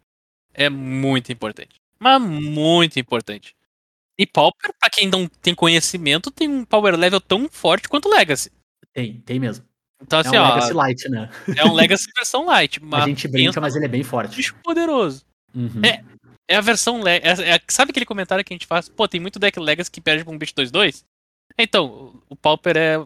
[0.54, 1.76] é muito importante.
[2.00, 3.56] Mas muito importante.
[4.18, 8.52] E Pauper, pra quem não tem conhecimento, tem um power level tão forte quanto Legacy.
[8.92, 9.66] Tem, tem mesmo.
[10.04, 11.30] Então, assim, é um ó, Legacy Light, né?
[11.58, 12.80] É um Legacy versão Light.
[12.84, 14.36] Mas a gente brinca, mas ele é bem forte.
[14.36, 15.26] Bicho poderoso.
[15.56, 15.82] Uhum.
[15.84, 16.04] É,
[16.48, 17.02] é a versão.
[17.08, 18.90] É, é, sabe aquele comentário que a gente faz?
[18.90, 21.04] Pô, tem muito deck Legacy que perde pra um bicho 2-2?
[21.58, 23.06] Então, o Pauper é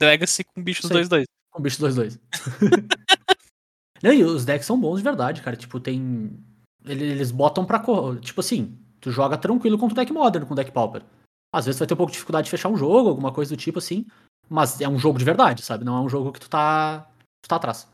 [0.00, 1.24] Legacy com bichos 2-2.
[1.52, 2.18] Com bicho 2-2.
[4.02, 5.56] Não, e os decks são bons de verdade, cara.
[5.56, 6.32] Tipo, tem
[6.84, 7.82] eles botam pra.
[8.20, 11.02] Tipo assim, tu joga tranquilo contra o deck Modern com o deck Pauper.
[11.52, 13.58] Às vezes vai ter um pouco de dificuldade de fechar um jogo, alguma coisa do
[13.58, 14.06] tipo assim.
[14.50, 15.84] Mas é um jogo de verdade, sabe?
[15.84, 17.08] Não é um jogo que tu tá.
[17.40, 17.88] Tu tá atrás.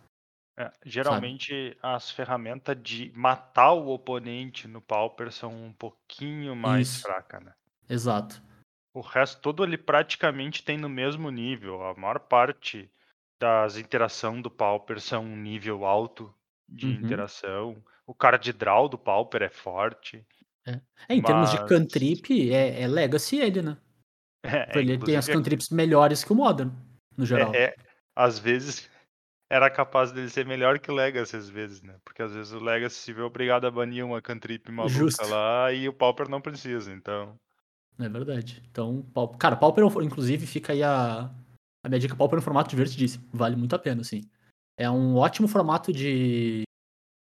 [0.58, 1.78] É, geralmente sabe?
[1.82, 7.02] as ferramentas de matar o oponente no Pauper são um pouquinho mais Isso.
[7.02, 7.52] fracas, né?
[7.90, 8.42] Exato.
[8.94, 11.84] O resto todo ele praticamente tem no mesmo nível.
[11.84, 12.90] A maior parte
[13.38, 16.34] das interações do Pauper são um nível alto
[16.66, 16.92] de uhum.
[16.92, 17.84] interação.
[18.06, 20.24] O cara de draw do Pauper é forte.
[20.66, 21.26] É, é em mas...
[21.26, 23.76] termos de cantrip, é, é Legacy ele, né?
[24.46, 26.70] É, ele tem as cantrips melhores que o Modern,
[27.16, 27.54] no é, geral.
[27.54, 27.74] É,
[28.14, 28.88] às vezes
[29.48, 31.94] era capaz dele ser melhor que o Legacy, às vezes, né?
[32.04, 35.26] Porque às vezes o Legacy se vê obrigado a banir uma cantrip maluca Justo.
[35.28, 37.38] lá e o Pauper não precisa, então.
[37.98, 38.62] É verdade.
[38.70, 39.06] Então,
[39.38, 41.30] cara, Pauper, inclusive, fica aí a,
[41.82, 43.24] a minha dica Pauper no formato divertidíssimo.
[43.32, 44.22] Vale muito a pena, assim.
[44.76, 46.64] É um ótimo formato de,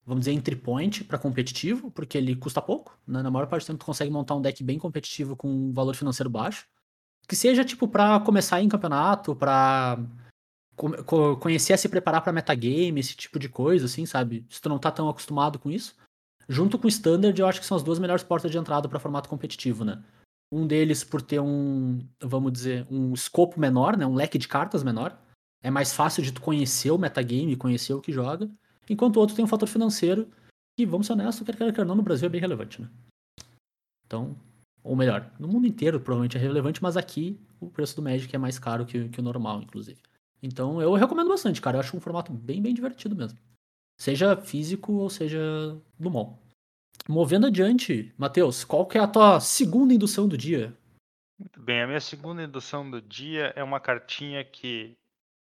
[0.04, 2.96] vamos dizer, entry point para competitivo, porque ele custa pouco.
[3.06, 3.22] Né?
[3.22, 5.96] Na maior parte do tempo, tu consegue montar um deck bem competitivo com um valor
[5.96, 6.68] financeiro baixo.
[7.28, 9.98] Que seja, tipo, pra começar em campeonato, pra
[10.76, 14.44] co- co- conhecer a se preparar pra metagame, esse tipo de coisa, assim, sabe?
[14.48, 15.94] Se tu não tá tão acostumado com isso.
[16.48, 18.98] Junto com o Standard, eu acho que são as duas melhores portas de entrada pra
[18.98, 20.02] formato competitivo, né?
[20.52, 24.04] Um deles por ter um, vamos dizer, um escopo menor, né?
[24.04, 25.16] Um leque de cartas menor.
[25.62, 28.50] É mais fácil de tu conhecer o metagame, conhecer o que joga.
[28.88, 30.28] Enquanto o outro tem um fator financeiro
[30.76, 32.88] que, vamos ser honestos, quer queira, quer não, no Brasil é bem relevante, né?
[34.04, 34.34] Então,
[34.82, 38.38] ou melhor, no mundo inteiro provavelmente é relevante, mas aqui o preço do Magic é
[38.38, 40.00] mais caro que, que o normal, inclusive.
[40.42, 41.76] Então eu recomendo bastante, cara.
[41.76, 43.38] Eu acho um formato bem, bem divertido mesmo.
[43.98, 45.38] Seja físico ou seja
[45.98, 46.42] do mall.
[47.08, 50.76] Movendo adiante, Matheus, qual que é a tua segunda indução do dia?
[51.38, 54.96] Muito bem, a minha segunda indução do dia é uma cartinha que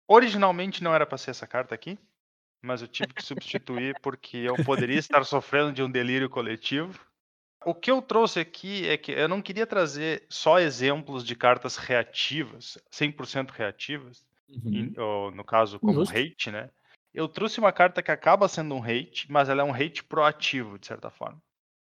[0.09, 1.99] originalmente não era para ser essa carta aqui,
[2.63, 6.99] mas eu tive que substituir porque eu poderia estar sofrendo de um delírio coletivo.
[7.65, 11.77] O que eu trouxe aqui é que eu não queria trazer só exemplos de cartas
[11.77, 14.25] reativas, 100% reativas,
[14.65, 16.17] em- ou, no caso como Justo.
[16.17, 16.71] hate, né?
[17.13, 20.79] Eu trouxe uma carta que acaba sendo um hate, mas ela é um hate proativo,
[20.79, 21.41] de certa forma.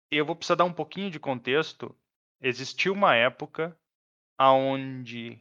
[0.09, 1.95] Eu vou precisar dar um pouquinho de contexto.
[2.39, 3.75] Existiu uma época
[4.39, 5.39] onde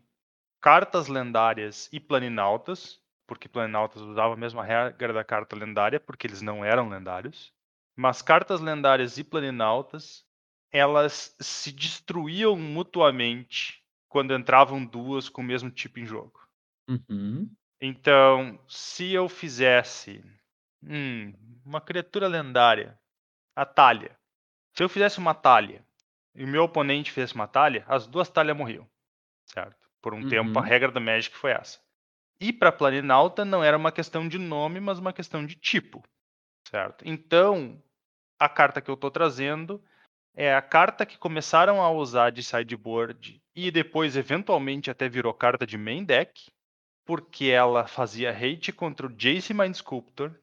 [0.60, 6.40] cartas lendárias e planinautas, porque planinautas usavam a mesma regra da carta lendária, porque eles
[6.42, 7.52] não eram lendários,
[7.96, 10.24] mas cartas lendárias e planinautas,
[10.72, 16.40] elas se destruíam mutuamente quando entravam duas com o mesmo tipo em jogo.
[16.88, 17.50] Uhum.
[17.80, 20.24] Então, se eu fizesse
[20.83, 21.33] hum,
[21.64, 22.98] uma criatura lendária,
[23.57, 24.18] a talha.
[24.74, 25.85] Se eu fizesse uma talha
[26.35, 28.88] e o meu oponente fizesse uma talha, as duas talhas morriam.
[29.46, 29.88] Certo?
[30.02, 30.68] Por um tempo, a Uhum.
[30.68, 31.80] regra da Magic foi essa.
[32.40, 36.02] E para Planinauta não era uma questão de nome, mas uma questão de tipo.
[36.68, 37.05] Certo?
[37.07, 37.83] Então,
[38.38, 39.83] a carta que eu estou trazendo
[40.35, 45.66] é a carta que começaram a usar de sideboard e depois, eventualmente, até virou carta
[45.66, 46.50] de main deck,
[47.05, 50.35] porque ela fazia hate contra o Jace Mind Sculptor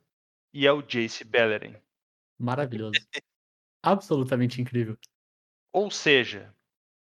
[0.53, 1.75] e é o Jace Bellerin.
[2.39, 2.93] Maravilhoso.
[3.83, 4.97] Absolutamente incrível.
[5.73, 6.53] Ou seja,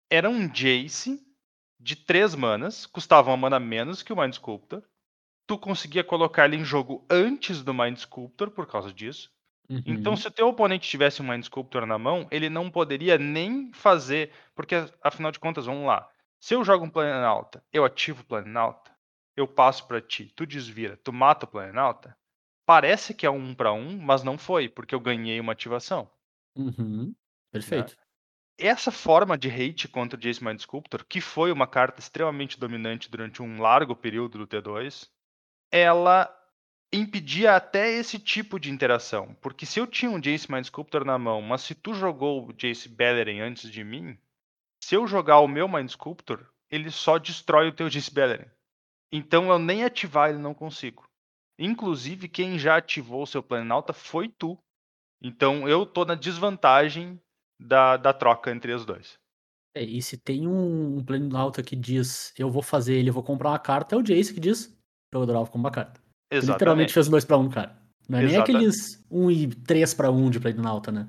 [0.09, 1.25] era um Jace
[1.79, 4.83] de três manas, custava uma mana menos que o Mind Sculptor.
[5.47, 9.29] Tu conseguia colocar ele em jogo antes do Mind Sculptor por causa disso.
[9.85, 10.17] Então, Uhum.
[10.17, 14.33] se o teu oponente tivesse um Mind Sculptor na mão, ele não poderia nem fazer.
[14.55, 16.09] Porque, afinal de contas, vamos lá.
[16.41, 18.95] Se eu jogo um Planalta, eu ativo o Planalta,
[19.35, 22.17] eu passo pra ti, tu desvira, tu mata o Planalta,
[22.65, 26.11] parece que é um para um, mas não foi, porque eu ganhei uma ativação.
[26.55, 27.15] Uhum.
[27.51, 27.97] Perfeito.
[28.57, 33.09] Essa forma de hate contra o Jace Mind Sculptor, que foi uma carta extremamente dominante
[33.11, 35.09] durante um largo período do T2,
[35.71, 36.29] ela
[36.93, 39.33] impedia até esse tipo de interação.
[39.41, 42.53] Porque se eu tinha um Jace Mind Sculptor na mão, mas se tu jogou o
[42.53, 44.17] Jace Bellerin antes de mim,
[44.83, 48.49] se eu jogar o meu Mind Sculptor, ele só destrói o teu Jace Bellerin.
[49.11, 51.05] Então eu nem ativar ele não consigo.
[51.57, 54.57] Inclusive, quem já ativou o seu Planalta foi tu.
[55.21, 57.21] Então eu tô na desvantagem
[57.59, 59.19] da, da troca entre os dois.
[59.73, 63.23] É, e se tem um, um Planalta que diz eu vou fazer ele, eu vou
[63.23, 64.75] comprar uma carta, é o Jace que diz
[65.13, 66.01] jogador alvo compra uma carta.
[66.31, 66.93] Tu literalmente Exatamente.
[66.93, 67.77] fez um 2 pra 1, um, cara.
[68.07, 71.07] Não é nem aqueles 1 um e 3 pra 1 um de Planalta, né?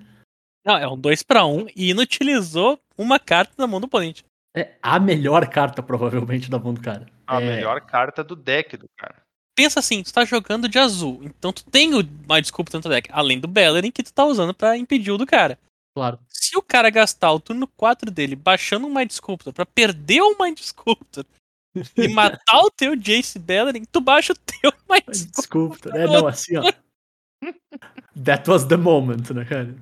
[0.65, 4.25] Não, é um 2 pra 1 um, e inutilizou uma carta na mão do oponente.
[4.55, 7.07] É a melhor carta, provavelmente, da mão do cara.
[7.27, 9.23] A É, melhor carta do deck do cara.
[9.57, 12.91] Pensa assim, tu tá jogando de azul, então tu tem o Mind Sculptor no teu
[12.91, 15.59] deck, além do Bellerin que tu tá usando pra impedir o do cara.
[15.95, 16.19] Claro.
[16.29, 20.37] Se o cara gastar o turno 4 dele baixando um Mind Sculptor pra perder o
[20.41, 21.25] Mind Sculptor
[21.97, 24.73] e matar o teu Jace Bellerin, tu baixa o teu
[25.13, 25.31] Sculptor.
[25.31, 25.91] Desculpa.
[25.97, 26.63] É, não, assim, ó.
[28.25, 29.75] That was the moment, né, cara?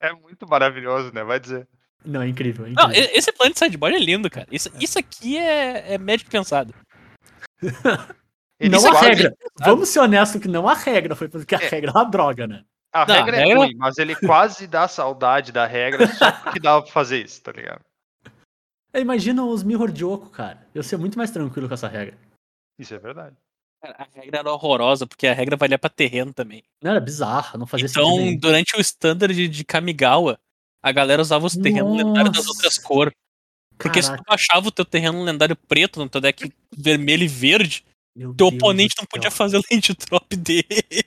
[0.00, 1.22] É muito maravilhoso, né?
[1.24, 1.66] Vai dizer.
[2.04, 2.66] Não, é incrível.
[2.66, 3.10] É Não, incrível.
[3.12, 4.46] e- esse plano de sideboard é lindo, cara.
[4.50, 6.74] Isso, isso aqui é, é Magic pensado.
[8.60, 9.36] Não a quase- regra.
[9.60, 11.68] Vamos ser honestos que não a regra, foi porque a É.
[11.68, 12.62] regra é uma droga, né?
[12.92, 16.60] A Não, regra é regra- ruim, mas ele quase dá saudade da regra só porque
[16.60, 17.80] dava pra fazer isso, tá ligado?
[18.92, 20.66] É, Imagina os Mirror Joko, cara.
[20.74, 22.16] Eu ser muito mais tranquilo com essa regra.
[22.78, 23.36] Isso é verdade.
[23.82, 26.62] Cara, A regra era horrorosa, porque a regra valia pra terreno também.
[26.82, 30.38] Não era bizarra, não fazia Então, sentido durante o standard de, Kamigawa,
[30.82, 32.50] a galera usava os terrenos lendários das Nossa.
[32.50, 33.14] outras cores.
[33.78, 37.28] Porque se tu Caraca, baixava o teu terreno lendário preto no teu deck vermelho e
[37.28, 41.04] verde, meu teu Deus oponente do não podia fazer o land drop dele.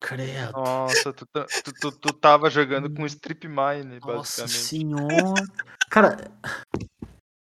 [0.00, 0.52] Credo.
[0.52, 4.50] Nossa, tu, tá- tu, tu, tu tava jogando com strip mine, Nossa basicamente.
[4.52, 5.44] senhora.
[5.90, 6.30] Cara,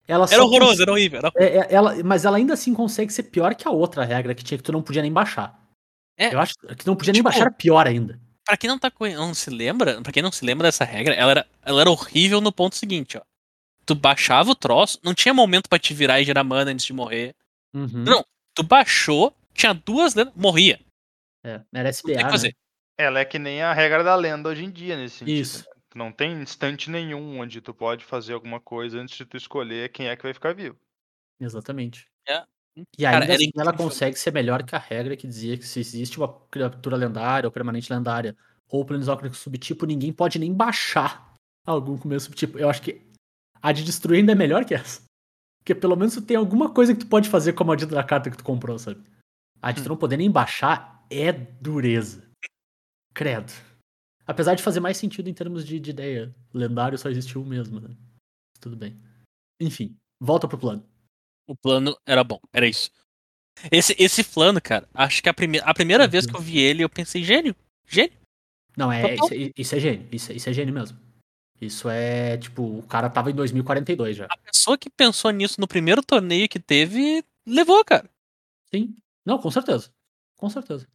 [0.08, 1.18] ela Era horroroso, cons- era horrível.
[1.20, 1.32] Era...
[1.36, 4.42] é, é, ela, mas ela ainda assim consegue ser pior que a outra regra que
[4.42, 5.56] tinha que tu não podia nem baixar.
[6.18, 8.18] É, Eu acho que não podia nem tipo, baixar era pior ainda.
[8.44, 11.30] Pra quem não tá não se lembra, para quem não se lembra dessa regra, ela
[11.30, 13.20] era, ela era horrível no ponto seguinte, ó.
[13.84, 16.92] tu baixava o troço, não tinha momento pra te virar e gerar mana antes de
[16.94, 17.36] morrer.
[17.74, 18.04] Uhum.
[18.04, 18.24] Não.
[18.54, 20.80] Tu baixou, tinha duas lendas, morria.
[21.44, 22.30] É, era SPA, tem o que né?
[22.30, 22.56] fazer.
[22.98, 25.34] Ela é que nem a regra da lenda hoje em dia, nesse sentido.
[25.40, 25.58] Isso.
[25.60, 25.77] né?
[25.90, 29.90] Tu Não tem instante nenhum onde tu pode fazer alguma coisa antes de tu escolher
[29.90, 30.76] quem é que vai ficar vivo.
[31.40, 32.06] Exatamente.
[32.28, 32.44] É.
[32.96, 35.66] E Cara, ainda era assim ela consegue ser melhor que a regra que dizia que
[35.66, 38.36] se existe uma criatura lendária ou permanente lendária
[38.68, 41.34] ou com subtipo, ninguém pode nem baixar
[41.66, 42.58] algum com o mesmo subtipo.
[42.58, 43.02] Eu acho que
[43.62, 45.02] a de destruir ainda é melhor que essa.
[45.58, 48.04] Porque pelo menos tu tem alguma coisa que tu pode fazer com a maldita da
[48.04, 49.02] carta que tu comprou, sabe?
[49.60, 52.28] A de tu não poder nem baixar é dureza.
[53.14, 53.52] Credo.
[54.28, 56.34] Apesar de fazer mais sentido em termos de, de ideia.
[56.52, 57.96] Lendário só existiu um mesmo, né?
[58.60, 59.00] Tudo bem.
[59.58, 60.86] Enfim, volta pro plano.
[61.48, 62.90] O plano era bom, era isso.
[63.72, 66.84] Esse, esse plano, cara, acho que a, prime a primeira vez que eu vi ele,
[66.84, 68.12] eu pensei, gênio, gênio.
[68.76, 70.08] Não, é, isso, é- isso é gênio.
[70.12, 70.98] Isso, é- isso é gênio mesmo.
[71.60, 74.26] Isso é, tipo, o cara tava em 2042 já.
[74.26, 78.08] A pessoa que pensou nisso no primeiro torneio que teve, levou, cara.
[78.72, 78.94] Sim.
[79.26, 79.90] Não, com certeza.
[80.36, 80.86] Com certeza.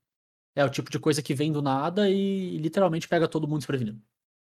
[0.56, 4.02] É o tipo de coisa que vem do nada e literalmente pega todo mundo desprevenido.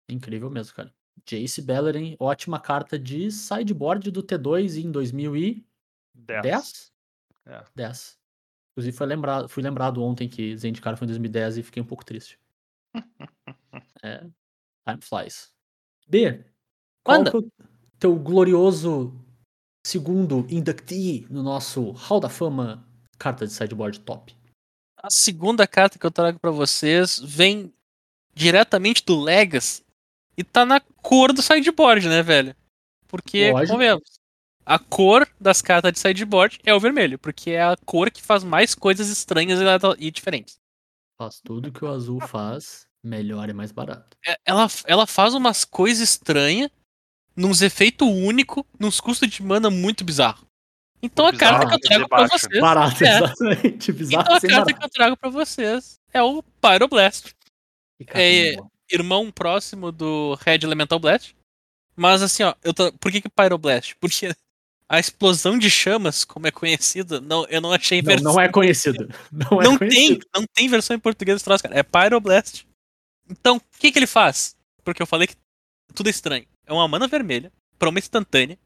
[0.09, 0.93] Incrível mesmo, cara.
[1.25, 6.43] Jace Bellerin, ótima carta de sideboard do T2 em 2010?
[6.43, 6.91] 10.
[7.45, 7.63] É.
[7.75, 8.19] 10.
[8.71, 12.05] Inclusive foi lembrado, fui lembrado ontem que Zendikar foi em 2010 e fiquei um pouco
[12.05, 12.39] triste.
[14.03, 14.19] é.
[14.87, 15.51] Time flies.
[16.07, 16.45] B.
[17.03, 17.31] Qual Manda.
[17.31, 17.51] que é o
[17.97, 19.13] teu glorioso
[19.85, 24.36] segundo inductee no nosso Hall da Fama carta de sideboard top?
[25.01, 27.71] A segunda carta que eu trago pra vocês vem
[28.33, 29.83] diretamente do Legacy
[30.37, 32.55] e tá na cor do sideboard, né, velho?
[33.07, 34.19] Porque, convenhamos,
[34.65, 38.43] a cor das cartas de sideboard é o vermelho, porque é a cor que faz
[38.43, 40.59] mais coisas estranhas e- e diferentes.
[41.17, 44.17] Faz tudo que o azul faz, melhor e mais barato.
[44.25, 46.69] É, Ela, ela faz umas coisas estranhas,
[47.35, 50.46] nos efeitos únicos, nos custos de mana muito bizarro.
[51.01, 52.29] Então a carta que eu trago baixo.
[52.39, 52.61] vocês.
[52.61, 53.17] Barato, É.
[53.17, 53.91] exatamente.
[53.91, 54.75] Bizarro Então a carta barato.
[54.75, 57.33] que eu trago pra vocês é o Pyroblast.
[58.09, 58.69] É- boa.
[58.91, 61.35] irmão próximo do Red Elemental Blast.
[61.95, 62.91] Mas assim, ó, eu tô...
[62.93, 63.95] por que que Pyroblast?
[63.99, 64.33] Porque
[64.89, 68.33] a explosão de chamas, como é conhecida, não, eu não achei Não, versão.
[68.33, 69.09] não é conhecido.
[69.31, 70.25] Não, é Não tem, conhecido.
[70.33, 71.77] não tem versão em português desse troço, cara.
[71.77, 72.65] É Pyroblast.
[73.29, 74.55] Então, o que que ele faz?
[74.83, 75.35] Porque eu falei que
[75.93, 76.45] tudo é estranho.
[76.65, 78.57] É uma mana vermelha, pra uma instantânea,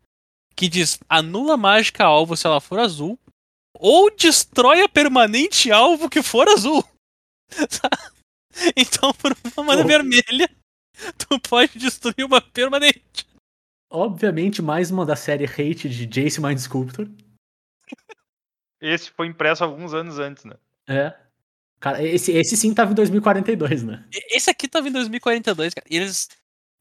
[0.61, 3.17] que diz anula mágica alvo se ela for azul,
[3.73, 6.83] ou destrói a permanente alvo que for azul.
[7.49, 7.89] Tá?
[8.77, 9.87] Então, por uma mana Oh.
[9.87, 10.47] vermelha,
[11.17, 13.25] tu pode destruir uma permanente.
[13.89, 17.07] Obviamente, mais uma da série Hate de Jace Mind Sculptor.
[18.81, 20.55] Esse foi impresso alguns anos antes, né?
[20.87, 21.13] É.
[21.79, 24.05] Cara, esse, esse sim tava em 2042, né?
[24.13, 25.87] E- Esse aqui tava em 2042, cara.
[25.89, 26.27] E eles.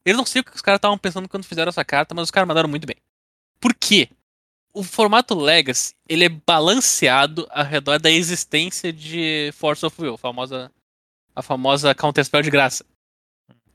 [0.05, 2.31] Eu não sei o que os caras estavam pensando quando fizeram essa carta, mas os
[2.31, 2.97] caras mandaram muito bem.
[3.61, 4.09] Por quê?
[4.73, 10.17] O formato Legacy, ele é balanceado ao redor da existência de Force of Will, a
[10.17, 10.71] famosa,
[11.35, 12.85] a famosa Counterspell de graça.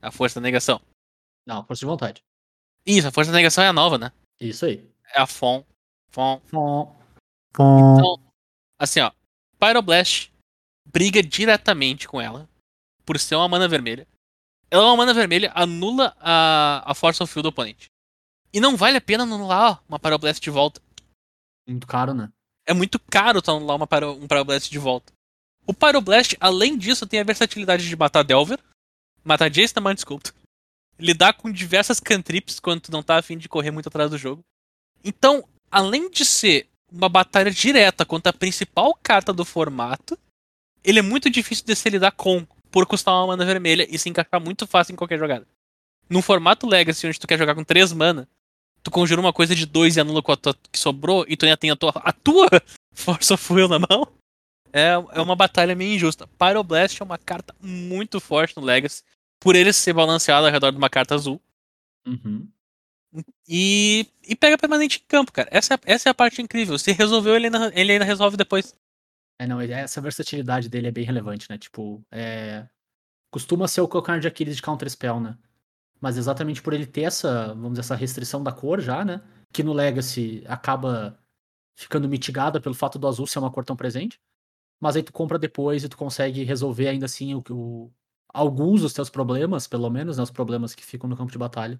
[0.01, 0.81] A força da negação.
[1.45, 2.23] Não, força de vontade.
[2.85, 4.11] Isso, a força da negação é a nova, né?
[4.39, 4.83] Isso aí.
[5.15, 5.63] É a FON.
[6.09, 6.41] FON.
[6.51, 6.95] Pom.
[7.53, 7.97] Pom.
[7.97, 8.33] Então,
[8.79, 9.11] assim, ó.
[9.59, 10.31] Pyroblast
[10.85, 12.49] briga diretamente com ela
[13.05, 14.07] por ser uma mana vermelha.
[14.69, 17.87] Ela é uma mana vermelha, anula a, a Force of Will do oponente.
[18.53, 20.81] E não vale a pena anular uma Pyroblast de volta.
[21.67, 22.31] Muito caro, né?
[22.65, 25.13] É muito caro tu anular uma Pyro, um Pyroblast de volta.
[25.65, 28.59] O Pyroblast, além disso, tem a versatilidade de matar Delver,
[29.23, 30.01] matar Jace da Mind
[30.99, 34.43] lidar com diversas cantrips quando tu não tá afim de correr muito atrás do jogo.
[35.03, 40.17] Então, além de ser uma batalha direta contra a principal carta do formato,
[40.83, 44.09] ele é muito difícil de se lidar com, por custar uma mana vermelha e se
[44.09, 45.45] encaixar muito fácil em qualquer jogada.
[46.09, 48.27] Num formato Legacy, onde tu quer jogar com 3 mana,
[48.83, 51.45] tu conjura uma coisa de 2 e anula com a tua que sobrou, e tu
[51.45, 52.47] ainda tem a tua, a tua
[52.93, 54.07] Force of Will na mão,
[54.73, 56.27] é, é uma batalha meio injusta.
[56.37, 59.03] Pyroblast é uma carta muito forte no Legacy,
[59.39, 61.41] por ele ser balanceado ao redor de uma carta azul.
[62.05, 62.47] Uhum.
[63.47, 65.47] E, e pega permanente em campo, cara.
[65.51, 66.77] Essa, é- essa é a parte incrível.
[66.77, 68.75] Se resolveu, ele ainda, ele ainda resolve depois.
[69.39, 71.57] É, não, essa versatilidade dele é bem relevante, né?
[71.57, 72.67] Tipo, é...
[73.31, 75.37] costuma ser o calcanhar de Aquiles de Counter Spell, né?
[75.99, 79.21] Mas exatamente por ele ter essa, vamos dizer, essa restrição da cor já, né?
[79.51, 81.17] Que no Legacy acaba
[81.75, 84.19] ficando mitigada pelo fato do azul ser uma cor tão presente.
[84.79, 87.91] Mas aí tu compra depois e tu consegue resolver ainda assim o, o-
[88.33, 90.23] alguns dos teus problemas, pelo menos, né?
[90.23, 91.79] Os problemas que ficam no campo de batalha.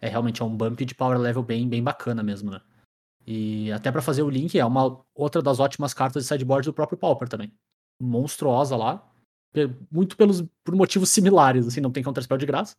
[0.00, 2.60] É realmente é um bump de power level bem, bem bacana mesmo, né?
[3.26, 6.74] E até pra fazer o link, é uma outra das ótimas cartas de sideboard do
[6.74, 7.52] próprio Pauper também.
[8.00, 9.08] Monstruosa lá.
[9.90, 12.74] Muito pelos, por motivos similares, assim, não tem counterspell de graça.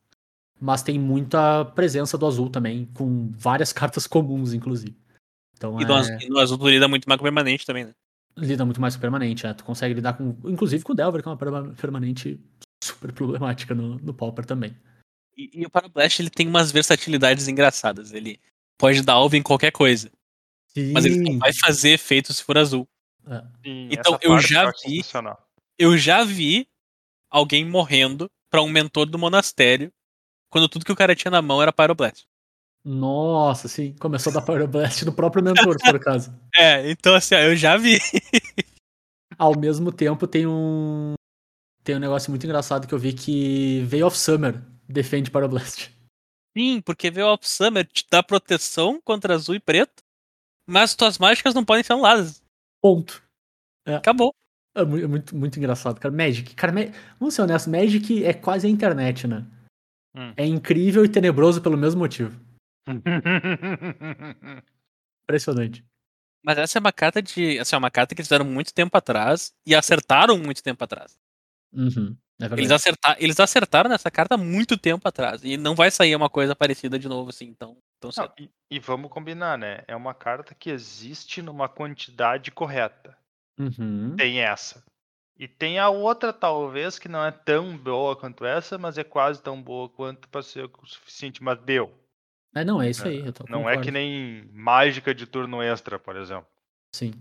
[0.59, 4.95] Mas tem muita presença do azul também, com várias cartas comuns, inclusive.
[5.57, 7.85] Então E é, no, azul- e no azul tu lida muito mais com permanente também,
[7.85, 7.93] né?
[8.35, 9.53] lida muito mais com permanente, né?
[9.53, 10.35] Tu consegue lidar com.
[10.45, 12.39] Inclusive com o Delver, que é uma perma- permanente
[12.83, 14.75] super problemática no, no Pauper também.
[15.37, 18.11] E, e o Parablast ele tem umas versatilidades engraçadas.
[18.11, 18.39] Ele
[18.77, 20.11] pode dar alvo em qualquer coisa,
[20.93, 22.87] mas ele só vai fazer efeito se for azul.
[23.63, 25.03] Sim, Então, eu já vi-.
[25.77, 26.67] Eu já vi
[27.29, 29.91] alguém morrendo pra um mentor do monastério
[30.53, 32.25] quando tudo que o cara tinha na mão era Pyroblast.
[32.85, 33.95] Nossa, sim.
[33.99, 36.31] Começou a dar Power Blast no próprio mentor, se for o caso.
[36.55, 37.97] É, então assim, ó, eu já vi.
[39.37, 41.15] Ao mesmo tempo, tem um.
[41.83, 45.89] Tem um negócio muito engraçado que eu vi que Veil of Summer defende Pyroblast.
[46.55, 50.03] Sim, porque ver o Summer te dá proteção contra azul e preto,
[50.69, 52.43] mas tuas mágicas não podem ser anuladas.
[52.79, 53.23] Ponto.
[53.87, 54.35] Acabou.
[54.75, 56.13] É é muito, muito engraçado, cara.
[56.13, 56.53] Magic.
[56.55, 59.45] Cara, Ma- vamos ser honestos, Magic é quase a internet, né?
[60.15, 60.33] Hum.
[60.37, 62.39] É incrível e tenebroso pelo mesmo motivo.
[65.23, 65.83] Impressionante.
[66.43, 67.57] Mas essa é uma carta de.
[67.59, 71.17] Assim, é uma carta que eles fizeram muito tempo atrás e acertaram muito tempo atrás.
[71.73, 72.15] Uhum.
[72.41, 72.45] É.
[72.45, 75.43] Eles, acertar, eles acertaram nessa carta há muito tempo atrás.
[75.43, 78.79] E não vai sair uma coisa parecida de novo, assim, tão, tão Não, e, e
[78.79, 79.83] vamos combinar, né?
[79.87, 83.17] É uma carta que existe numa quantidade correta.
[83.57, 84.15] Uhum.
[84.17, 84.83] Tem essa.
[85.37, 89.41] E tem a outra, talvez, que não é tão boa quanto essa, mas é quase
[89.41, 91.41] tão boa quanto para ser o suficiente.
[91.41, 91.91] Mas deu.
[92.55, 93.25] É, não, é isso aí.
[93.25, 96.47] Eu tô, Não é que nem mágica de turno extra, por exemplo.
[96.95, 97.13] Sim.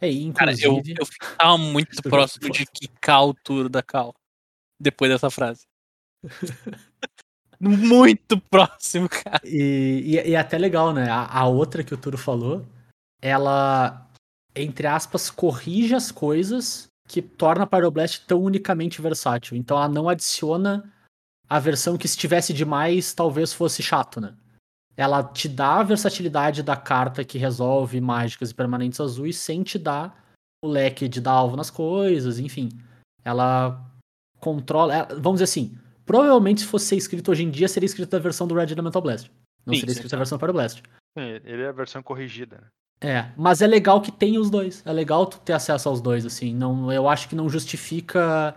[0.00, 0.96] É, e Cara, eu, inclusive.
[0.98, 4.14] eu ficava muito próximo de quicar o turno da Cal.
[4.80, 5.66] Depois dessa frase.
[7.60, 9.40] muito próximo, cara.
[9.44, 11.08] E, e, e é até legal, né?
[11.10, 12.66] A, a outra que o Turo falou,
[13.20, 14.10] ela,
[14.56, 19.56] entre aspas, corrige as coisas que torna a Pyroblast tão unicamente versátil.
[19.56, 20.90] Então ela não adiciona
[21.48, 24.34] a versão que se tivesse demais, talvez fosse chato, né?
[24.96, 29.78] Ela te dá a versatilidade da carta que resolve mágicas e permanentes azuis sem te
[29.78, 30.22] dar
[30.64, 32.68] o leque de dar alvo nas coisas, enfim.
[33.24, 33.84] Ela
[34.38, 34.94] controla.
[34.94, 38.18] ela- vamos dizer assim, provavelmente se fosse ser escrito hoje em dia, seria escrito da
[38.18, 39.30] versão do Red Elemental Blast.
[39.64, 40.82] Não Sim, seria escrito a versão Pyro Blast.
[41.18, 42.56] Sim, ele é a versão corrigida.
[42.60, 42.66] né?
[43.02, 44.80] É, mas é legal que tenha os dois.
[44.86, 46.54] É legal tu ter acesso aos dois, assim.
[46.54, 48.56] Não, eu acho que não justifica.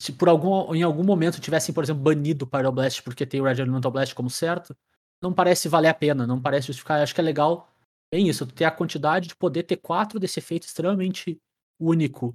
[0.00, 3.44] Se por algum, em algum momento tivessem, por exemplo, banido o Pyroblast porque tem o
[3.44, 4.76] Red Elemental Blast como certo,
[5.22, 6.98] não parece valer a pena, não parece justificar.
[6.98, 7.68] Eu acho que é legal.
[8.12, 11.40] Bem isso, ter a quantidade de poder ter quatro desse efeito extremamente
[11.78, 12.34] único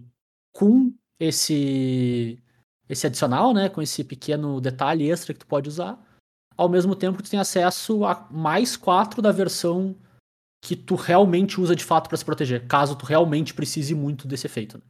[0.52, 2.42] com esse
[2.88, 6.00] esse adicional, né, com esse pequeno detalhe extra que tu pode usar,
[6.56, 9.96] ao mesmo tempo que tu tem acesso a mais quatro da versão
[10.66, 14.48] que tu realmente usa de fato pra se proteger, caso tu realmente precise muito desse
[14.48, 14.80] efeito.
[14.80, 14.84] né?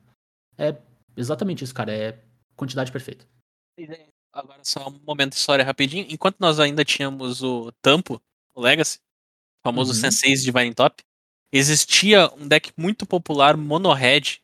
[0.57, 0.77] É
[1.17, 2.17] exatamente isso, cara, é
[2.55, 3.25] quantidade perfeita.
[4.31, 6.05] Agora só um momento de história rapidinho.
[6.09, 8.21] Enquanto nós ainda tínhamos o Tampo,
[8.53, 8.99] o Legacy,
[9.59, 9.99] o famoso Uhum.
[9.99, 11.03] Senseis Divine Top,
[11.51, 14.39] existia um deck muito popular mono-red,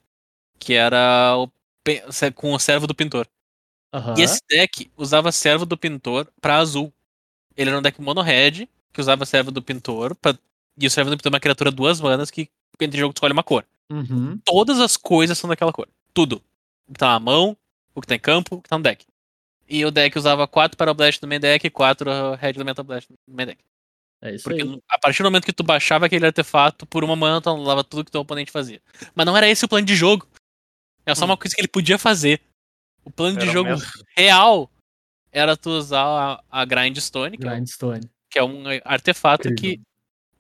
[0.60, 1.50] que era o
[2.36, 3.26] com o servo do pintor.
[3.94, 4.16] Aham.
[4.18, 6.94] E esse deck usava servo do pintor pra azul.
[7.56, 10.38] Ele era um deck mono-red, que usava servo do pintor, pra...
[10.86, 13.66] e o do pintor é uma criatura duas manas que entre jogo escolhe uma cor.
[13.92, 14.40] Uhum.
[14.46, 15.88] Todas as coisas são daquela cor.
[16.14, 16.42] Tudo.
[16.88, 17.56] O que tá na mão,
[17.94, 19.06] o que tá em campo, o que tá no deck.
[19.70, 23.10] E o deck usava 4 para Blast no main deck e 4 Red Elemental Blast
[23.28, 23.64] no main deck.
[24.24, 24.82] É isso Porque aí.
[24.90, 28.04] a partir do momento que tu baixava aquele artefato, por uma mana tu anulava tudo
[28.06, 28.82] que teu oponente fazia.
[29.16, 30.28] Mas não era esse o plano de jogo.
[31.06, 31.30] Era só Hum.
[31.30, 32.42] uma coisa que ele podia fazer.
[33.04, 33.88] O plano de Era o jogo mesmo.
[34.16, 34.70] real
[35.32, 38.10] era tu usar a, a Grindstone, que é, um- Grindstone.
[38.30, 39.78] que é um artefato Incrível.
[39.80, 39.82] que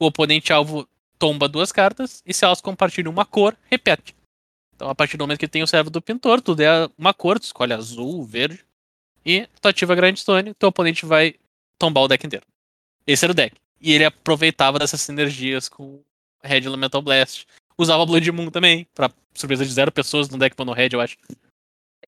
[0.01, 0.87] o oponente alvo
[1.19, 4.15] tomba duas cartas e se elas compartilham uma cor, repete.
[4.75, 7.39] Então, a partir do momento que tem o servo do pintor, tu der uma cor,
[7.39, 8.65] tu escolhe azul, verde,
[9.23, 11.35] e tu ativa a Grindstone, teu oponente vai
[11.77, 12.45] tombar o deck inteiro.
[13.05, 13.55] Esse era o deck.
[13.79, 16.01] E ele aproveitava dessas sinergias com
[16.43, 17.45] Red Elemental Blast.
[17.77, 21.15] Usava Blood Moon também, pra surpresa de zero pessoas no deck Mono Red, eu acho.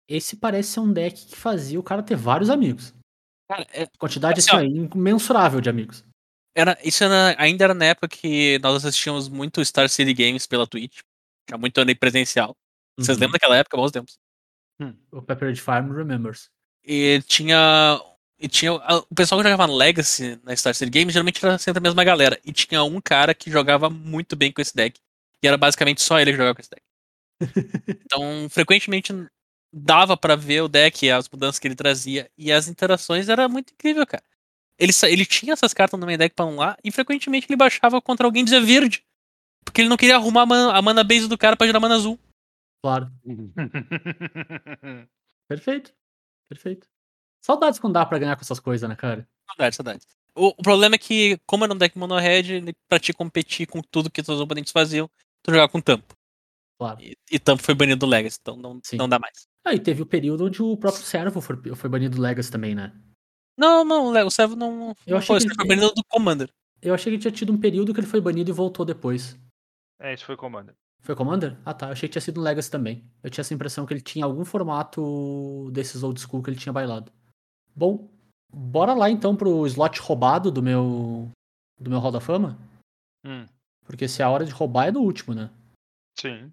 [0.08, 2.94] Esse parece ser um deck que fazia o cara ter vários amigos.
[3.48, 4.60] Cara, é- Quantidade Assim, assim, ó.
[4.62, 6.04] aí, incomensurável de amigos.
[6.56, 10.68] Era, isso era- ainda era na época que nós assistíamos muito Star City Games pela
[10.68, 11.00] Twitch.
[11.48, 12.56] Tinha muito ano presencial.
[12.98, 13.22] Vocês Uhum.
[13.22, 13.76] lembram daquela época?
[13.78, 14.18] Bons tempos.
[15.12, 16.50] O Pepperidge Farm remembers.
[16.84, 18.00] E tinha.
[18.40, 18.72] E tinha.
[18.74, 22.04] a- O pessoal que jogava Legacy na Star City Games geralmente era sempre a mesma
[22.04, 22.40] galera.
[22.44, 25.00] E tinha um cara que jogava muito bem com esse deck.
[25.42, 26.84] E era basicamente só ele que jogava com esse deck.
[28.06, 29.14] então, frequentemente
[29.72, 32.30] dava pra ver o deck e as mudanças que ele trazia.
[32.38, 34.24] E as interações era muito incrível, cara.
[34.84, 38.02] Ele, ele tinha essas cartas no main deck pra um lá e frequentemente ele baixava
[38.02, 39.04] contra alguém de verde.
[39.64, 41.96] Porque ele não queria arrumar a mana, a mana base do cara pra gerar mana
[41.96, 42.20] azul.
[42.84, 43.10] Claro.
[45.50, 45.94] Perfeito.
[46.50, 46.88] Perfeito.
[47.42, 49.28] Saudades quando dá pra ganhar com essas coisas, né, cara?
[49.50, 50.06] Saudade, saudade.
[50.36, 53.68] O, o problema é que, como era um deck mono red, ele- pra te competir
[53.68, 55.10] com tudo que seus oponentes faziam,
[55.44, 56.14] tu jogava com tampo.
[56.80, 57.02] Claro.
[57.02, 58.98] E, e tampo foi banido do Legacy, então não, Sim.
[58.98, 59.48] não dá mais.
[59.66, 62.92] Aí teve o período onde o próprio servo foi, foi banido do Legacy também, né?
[63.58, 64.96] Não, não, o Le- o Servo não.
[65.06, 66.50] Eu não achei foi, que o ele- foi banido do Commander.
[66.82, 69.38] Eu achei que tinha tido um período que ele foi banido e voltou depois.
[70.00, 70.76] É, isso foi Commander.
[71.02, 71.58] Foi Commander?
[71.66, 73.04] Ah tá, eu achei que tinha sido no Legacy também.
[73.22, 76.74] Eu tinha essa impressão que ele tinha algum formato desses old school que ele tinha
[76.74, 77.12] bailado.
[77.76, 78.10] Bom,
[78.52, 81.30] bora lá então pro slot roubado do meu
[81.80, 82.58] do meu Hall da Fama,
[83.26, 83.46] Hum,
[83.86, 85.50] porque se a hora de roubar é no último, né?
[86.20, 86.52] sim.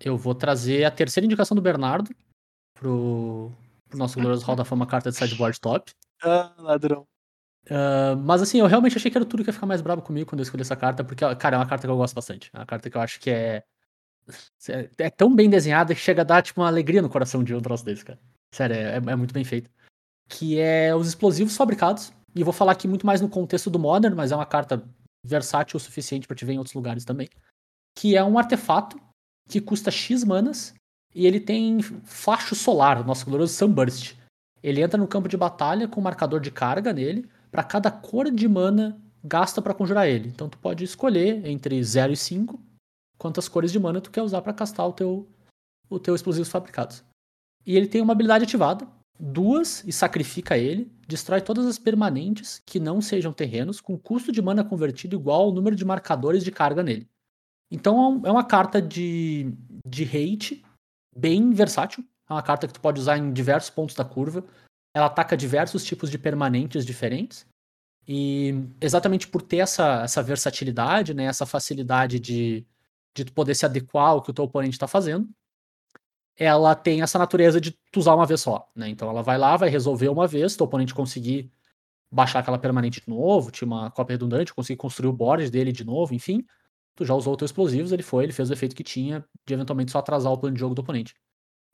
[0.00, 2.10] Eu vou trazer a terceira indicação do Bernardo
[2.74, 3.52] pro,
[3.88, 5.92] pro nosso glorioso Hall da Fama carta de sideboard top.
[6.22, 7.06] Ah, ladrão.
[7.70, 10.02] Ah, mas assim, eu realmente achei que era o Túlio que ia ficar mais bravo
[10.02, 12.50] comigo quando eu escolhi essa carta, porque, cara, é uma carta que eu gosto bastante.
[12.52, 13.64] É uma carta que eu acho que é.
[14.68, 17.54] É é tão bem desenhada que chega a dar, tipo, uma alegria no coração de
[17.54, 18.18] um troço desse, cara.
[18.54, 19.70] Sério, é, é muito bem feito.
[20.28, 22.12] Que é os explosivos fabricados.
[22.34, 24.82] E vou falar aqui muito mais no contexto do Modern, mas é uma carta
[25.24, 27.28] versátil o suficiente pra te ver em outros lugares também.
[27.96, 29.00] Que é um artefato
[29.48, 30.74] que custa X manas
[31.14, 34.14] e ele tem facho solar, nosso glorioso Sunburst.
[34.62, 38.30] Ele entra no campo de batalha com um marcador de carga nele para cada cor
[38.30, 40.28] de mana gasta para conjurar ele.
[40.28, 42.60] Então tu pode escolher entre 0 e 5
[43.18, 45.28] quantas cores de mana tu quer usar para castar o teu
[45.88, 47.04] o teu explosivos fabricados.
[47.66, 48.88] E ele tem uma habilidade ativada,
[49.20, 54.40] duas e sacrifica ele, destrói todas as permanentes que não sejam terrenos com custo de
[54.40, 57.06] mana convertido igual ao número de marcadores de carga nele.
[57.70, 59.52] Então é é uma carta de
[59.86, 60.64] de hate
[61.14, 62.04] bem versátil.
[62.28, 64.44] É uma carta que tu pode usar em diversos pontos da curva.
[64.94, 67.46] Ela ataca diversos tipos de permanentes diferentes.
[68.06, 72.66] E exatamente por ter essa, essa versatilidade, né, essa facilidade de,
[73.14, 75.28] de tu poder se adequar ao que o teu oponente está fazendo,
[76.36, 78.68] ela tem essa natureza de tu usar uma vez só.
[78.74, 78.88] Né?
[78.88, 81.52] Então ela vai lá, vai resolver uma vez, teu oponente conseguir
[82.10, 85.84] baixar aquela permanente de novo, tinha uma cópia redundante, conseguir construir o board dele de
[85.84, 86.44] novo, enfim.
[86.94, 89.54] Tu já usou os teus explosivos, ele foi, ele fez o efeito que tinha de
[89.54, 91.14] eventualmente só atrasar o plano de jogo do oponente.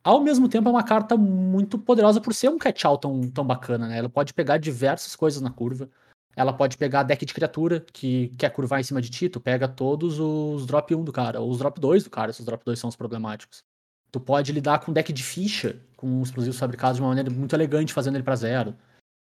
[0.09, 3.87] Ao mesmo tempo, é uma carta muito poderosa por ser um catch-out tão, tão bacana,
[3.87, 3.99] né?
[3.99, 5.87] Ela pode pegar diversas coisas na curva.
[6.35, 9.69] Ela pode pegar deck de criatura, que quer curvar em cima de ti, tu pega
[9.69, 12.65] todos os drop 1 do cara, ou os drop 2 do cara, se os drop
[12.65, 13.63] 2 são os problemáticos.
[14.11, 17.93] Tu pode lidar com deck de ficha, com explosivos fabricados de uma maneira muito elegante,
[17.93, 18.75] fazendo ele pra zero.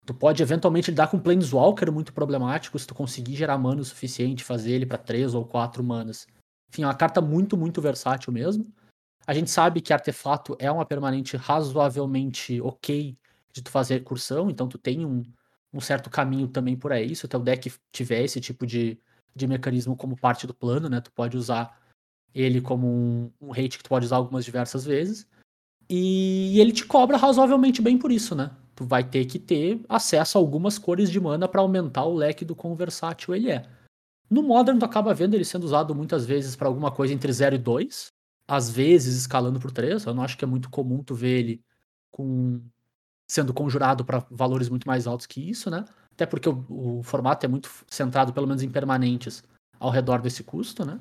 [0.06, 4.44] Tu pode eventualmente lidar com Planeswalker muito problemático, se tu conseguir gerar mana o suficiente,
[4.44, 6.28] fazer ele pra 3 ou 4 manas.
[6.70, 8.66] Enfim, é uma carta muito, muito versátil mesmo.
[9.28, 13.18] A gente sabe que artefato é uma permanente razoavelmente ok
[13.52, 15.24] de tu fazer recursão, então tu tem um,
[15.74, 17.16] um certo caminho também por aí.
[17.16, 19.00] Se o teu deck tiver esse tipo de,
[19.36, 21.02] de mecanismo como parte do plano, né?
[21.02, 21.80] Tu pode usar
[22.34, 25.28] ele como um, um hate que tu pode usar algumas diversas vezes.
[25.90, 28.52] E ele te cobra razoavelmente bem por isso, né?
[28.76, 32.44] Tu vai ter que ter acesso a algumas cores de mana para aumentar o leque
[32.44, 33.66] do quão versátil ele é.
[34.30, 37.56] No Modern, tu acaba vendo ele sendo usado muitas vezes para alguma coisa entre 0
[37.56, 38.12] e 2,
[38.48, 40.06] às vezes escalando por 3.
[40.06, 41.64] Eu não acho que é muito comum tu ver ele
[42.12, 42.62] com
[43.28, 45.84] sendo conjurado para valores muito mais altos que isso, né?
[46.12, 46.66] Até porque o,
[47.00, 49.44] o formato é muito centrado, pelo menos em permanentes,
[49.80, 51.00] ao redor desse custo, né?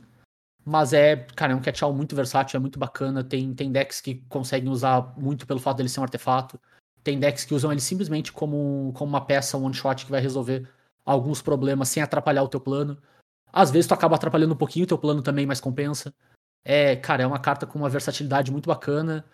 [0.64, 3.22] Mas é, cara, é um catch-all muito versátil, é muito bacana.
[3.22, 6.58] Tem, tem decks que conseguem usar muito pelo fato dele ser um artefato.
[7.02, 10.66] Tem decks que usam ele simplesmente como, como uma peça one shot que vai resolver
[11.04, 12.96] alguns problemas sem atrapalhar o teu plano.
[13.52, 16.14] Às vezes tu acaba atrapalhando um pouquinho o teu plano também, mas compensa.
[16.64, 19.24] É, cara, é uma carta com uma versatilidade muito bacana,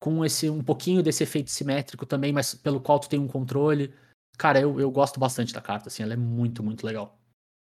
[0.00, 3.94] com esse um pouquinho desse efeito simétrico também, mas pelo qual tu tem um controle.
[4.36, 7.18] Cara, eu, eu gosto bastante da carta, assim, ela é muito, muito legal.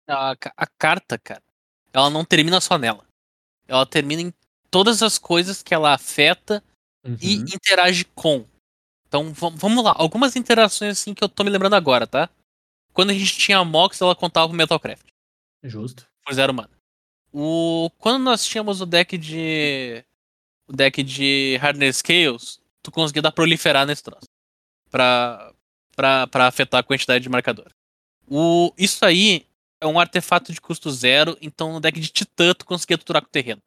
[0.08, 1.42] A, a carta, cara,
[1.92, 3.06] ela não termina só nela.
[3.66, 4.34] Ela termina em
[4.70, 6.62] todas as coisas que ela afeta
[7.22, 7.44] e Uhum.
[7.54, 8.44] interage com.
[9.06, 12.28] Então vam- vamos lá, algumas interações assim que eu tô me lembrando agora, tá?
[12.92, 15.06] Quando a gente tinha a Mox, ela contava com Metalcraft,
[15.62, 16.04] Justo.
[16.24, 16.70] por zero mana.
[17.36, 17.90] O...
[17.98, 20.04] Quando nós tínhamos o deck de.
[20.68, 24.28] O deck de Hardness Scales, tu conseguia dar proliferar nesse troço.
[24.88, 25.52] Pra,
[25.96, 27.72] pra, pra afetar a quantidade de marcador.
[28.28, 28.72] O...
[28.78, 29.46] Isso aí
[29.80, 33.28] é um artefato de custo zero, então no deck de Titã tu conseguia tuturar com
[33.28, 33.60] o terreno.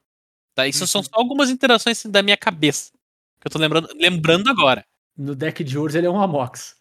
[0.56, 0.66] Tá?
[0.66, 2.92] Isso são só algumas interações da minha cabeça.
[3.40, 4.84] Que eu tô lembrando, lembrando agora.
[5.16, 6.78] No deck de Urs ele é um Amox.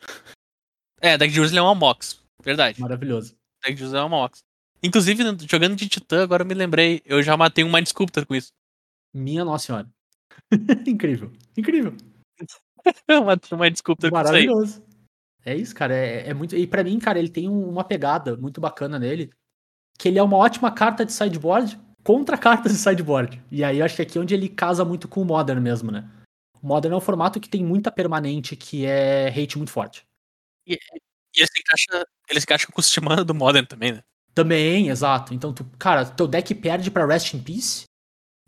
[1.00, 2.22] É, deck de Urza ele é um Mox.
[2.42, 2.80] Verdade.
[2.80, 3.36] Maravilhoso.
[3.62, 4.45] deck de Urza é um Mox.
[4.86, 8.34] Inclusive, jogando de Titã, agora eu me lembrei, eu já matei um Mind Sculptor com
[8.34, 8.52] isso.
[9.14, 9.88] Minha Nossa Senhora.
[10.86, 11.32] Incrível.
[11.56, 11.94] Incrível.
[13.08, 14.24] Eu matei um Mind Sculptor com isso.
[14.26, 14.84] Maravilhoso.
[15.44, 15.94] É isso, cara.
[15.94, 16.54] É, é muito.
[16.56, 19.30] E pra mim, cara, ele tem um- uma pegada muito bacana nele.
[19.98, 23.42] Que ele é uma ótima carta de sideboard contra cartas de sideboard.
[23.50, 25.90] E aí eu acho que aqui é onde ele casa muito com o Modern mesmo,
[25.90, 26.08] né?
[26.62, 30.04] O Modern é um formato que tem muita permanente que é hate muito forte.
[30.66, 30.74] E
[31.34, 34.02] ele se encaixa, ele se encaixa com o sistema do Modern também, né?
[34.36, 35.32] Também, exato.
[35.32, 37.84] Então, tu, cara, teu deck perde pra Rest in Peace,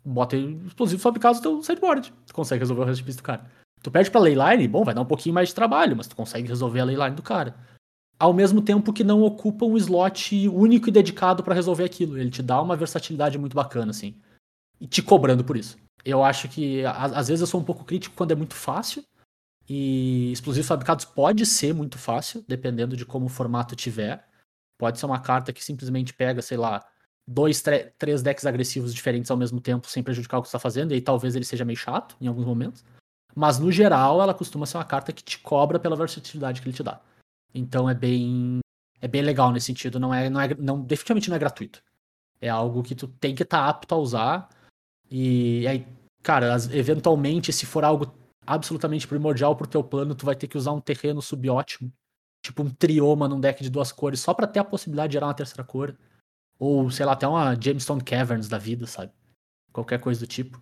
[0.05, 2.13] bota explosivo fabricados no teu sideboard.
[2.27, 3.49] Tu consegue resolver o Rest in Peace do cara.
[3.81, 6.47] Tu perde pra Leyline, bom, vai dar um pouquinho mais de trabalho, mas tu consegue
[6.47, 7.55] resolver a Leyline do cara.
[8.19, 12.19] Ao mesmo tempo que não ocupa um slot único e dedicado pra resolver aquilo.
[12.19, 14.15] Ele te dá uma versatilidade muito bacana, assim.
[14.79, 15.75] E te cobrando por isso.
[16.05, 19.03] Eu acho que, às vezes, eu sou um pouco crítico quando é muito fácil.
[19.67, 24.28] E explosivos fabricados pode ser muito fácil, dependendo de como o formato tiver.
[24.79, 26.83] Pode ser uma carta que simplesmente pega, sei lá,
[27.27, 27.61] dois,
[27.97, 30.95] três decks agressivos diferentes ao mesmo tempo, sem prejudicar o que você está fazendo, e
[30.95, 32.83] aí talvez ele seja meio chato em alguns momentos.
[33.35, 36.75] Mas no geral, ela costuma ser uma carta que te cobra pela versatilidade que ele
[36.75, 37.01] te dá.
[37.53, 38.59] Então é bem.
[39.01, 39.99] É bem legal nesse sentido.
[39.99, 41.81] Não é, não é, não, definitivamente não é gratuito.
[42.41, 44.49] É algo que tu tem que estar apto a usar.
[45.11, 45.85] E aí,
[46.23, 48.13] cara, eventualmente, se for algo
[48.45, 51.91] absolutamente primordial pro teu plano, tu vai ter que usar um terreno subótimo.
[52.41, 55.27] Tipo um trioma num deck de duas cores, só pra ter a possibilidade de gerar
[55.27, 55.97] uma terceira cor.
[56.57, 59.13] Ou, sei lá, até uma Gemstone Caverns da vida, sabe?
[59.71, 60.61] Qualquer coisa do tipo.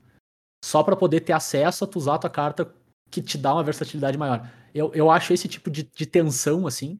[0.64, 2.74] Só pra poder ter acesso a tu usar a tua carta
[3.10, 4.50] que te dá uma versatilidade maior.
[4.74, 7.00] Eu, eu acho esse tipo de, de tensão, assim,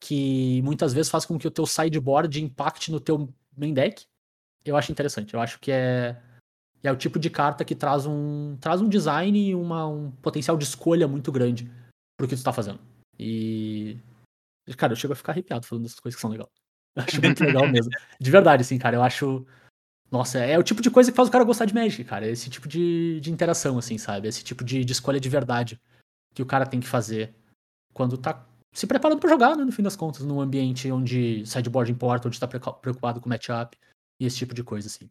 [0.00, 4.06] que muitas vezes faz com que o teu sideboard impacte no teu main deck.
[4.64, 5.34] Eu acho interessante.
[5.34, 6.20] Eu acho que é,
[6.82, 10.56] é o tipo de carta que traz um, traz um design e uma, um potencial
[10.56, 11.70] de escolha muito grande
[12.16, 12.80] pro que tu tá fazendo.
[13.18, 13.98] E.
[14.76, 16.50] Cara, eu chego a ficar arrepiado falando dessas coisas que são legais.
[16.94, 17.90] Eu acho muito legal mesmo.
[18.20, 19.46] De verdade, assim, cara, eu acho.
[20.10, 22.26] Nossa, é o tipo de coisa que faz o cara gostar de Magic, cara.
[22.26, 24.28] É esse tipo de, de interação, assim, sabe?
[24.28, 25.80] Esse tipo de, de escolha de verdade
[26.34, 27.34] que o cara tem que fazer
[27.92, 31.90] quando tá se preparando pra jogar, né, no fim das contas, num ambiente onde sideboard
[31.90, 33.76] importa, onde tá preocupado com matchup
[34.20, 35.10] e esse tipo de coisa, assim.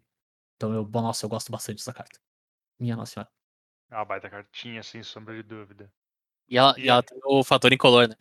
[0.56, 2.20] Então, eu, nossa, eu gosto bastante dessa carta.
[2.80, 3.30] Minha nossa senhora.
[3.92, 5.92] É uma baita cartinha, sem sombra de dúvida.
[6.50, 8.16] E ela, e ela tem o fator incolor, né?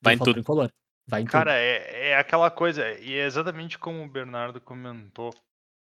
[0.00, 0.38] Vai em tudo.
[0.38, 0.70] Incolor.
[1.06, 5.34] Vai em Cara, é, é aquela coisa, e é exatamente como o Bernardo comentou.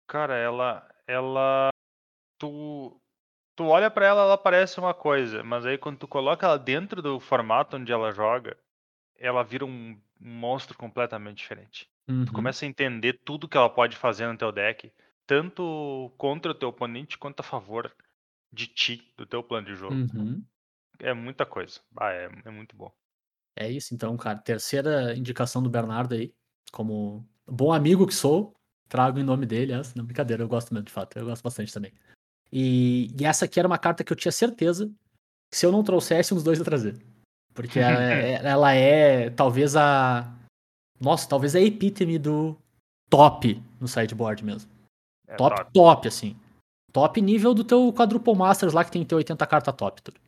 [0.08, 0.88] Cara, ela.
[1.08, 1.70] Ela.
[2.40, 2.98] Tu.
[3.56, 7.02] Tu olha pra ela, ela parece uma coisa, mas aí quando tu coloca ela dentro
[7.02, 8.58] do formato onde ela joga,
[9.20, 11.90] ela vira um, monstro completamente diferente.
[12.08, 12.26] tudo.
[12.26, 12.36] Tu Uhum.
[12.36, 14.92] começa a entender tudo que ela pode fazer no teu deck,
[15.26, 17.92] tanto contra o teu oponente quanto a favor
[18.52, 19.96] de ti, do teu plano de jogo.
[19.96, 20.44] Uhum.
[21.02, 21.80] É muita coisa.
[21.98, 22.92] Ah, é, é muito bom.
[23.56, 24.40] É isso, então, cara.
[24.40, 26.34] Terceira indicação do Bernardo aí.
[26.72, 28.54] Como bom amigo que sou,
[28.88, 29.94] trago em nome dele essa.
[29.98, 31.18] Não, brincadeira, eu gosto mesmo, de fato.
[31.18, 31.92] Eu gosto bastante também.
[32.52, 34.88] E, e essa aqui era uma carta que eu tinha certeza
[35.50, 36.98] que se eu não trouxesse, uns dois ia trazer.
[37.54, 40.34] Porque ela é, ela é talvez a.
[41.00, 42.56] Nossa, talvez a epítome do
[43.10, 44.72] top no sideboard mesmo.
[45.28, 45.72] É top, top.
[45.74, 46.38] top, assim.
[46.94, 50.02] Top nível do teu Quadruple Masters lá que tem ter 80 carta top.
[50.02, 50.20] Tudo.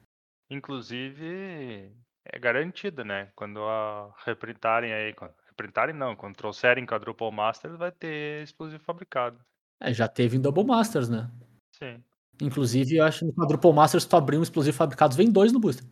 [0.54, 1.92] Inclusive,
[2.26, 3.32] é garantido, né?
[3.36, 5.14] Quando a reprintarem aí.
[5.14, 9.40] quando- Reprintarem não, quando trouxerem Quadruple Masters, vai ter explosivo fabricado.
[9.80, 11.30] É, já teve em Double Masters, né?
[11.78, 12.04] Sim.
[12.42, 15.60] Inclusive, eu acho que no Quadruple Masters, tu abrir um explosivo fabricados, vem dois no
[15.60, 15.86] booster.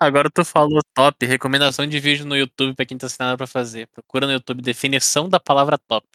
[0.00, 3.46] Agora tu falou top, recomendação de vídeo no YouTube pra quem tá sem nada pra
[3.46, 3.88] fazer.
[3.88, 6.06] Procura no YouTube definição da palavra top.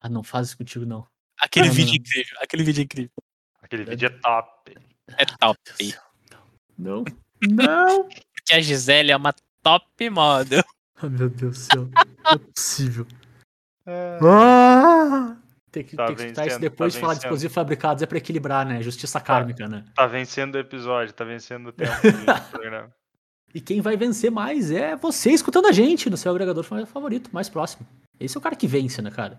[0.00, 1.06] Ah, não faz isso contigo, não.
[1.40, 1.96] Aquele Não, vídeo não.
[1.96, 3.12] incrível, aquele vídeo incrível.
[3.60, 4.76] Aquele vídeo é top.
[5.16, 5.58] É top.
[6.78, 7.04] Não.
[7.42, 8.04] Não!
[8.04, 10.64] Porque a Gisele é uma top model.
[11.00, 11.88] Ai, meu Deus do céu.
[12.24, 13.06] Não é possível.
[13.86, 14.18] É.
[14.22, 15.36] Ah!
[15.70, 18.02] Tem que, Tá tem que escutar isso vencendo, depois tá de falar de explosivos fabricados,
[18.02, 18.82] é pra equilibrar, né?
[18.82, 19.84] Justiça kármica, né?
[19.94, 22.94] Tá vencendo o episódio, tá vencendo o tempo do programa.
[23.54, 27.48] E quem vai vencer mais é você escutando a gente no seu agregador favorito, mais
[27.48, 27.86] próximo.
[28.18, 29.38] Esse é o cara que vence, né, cara?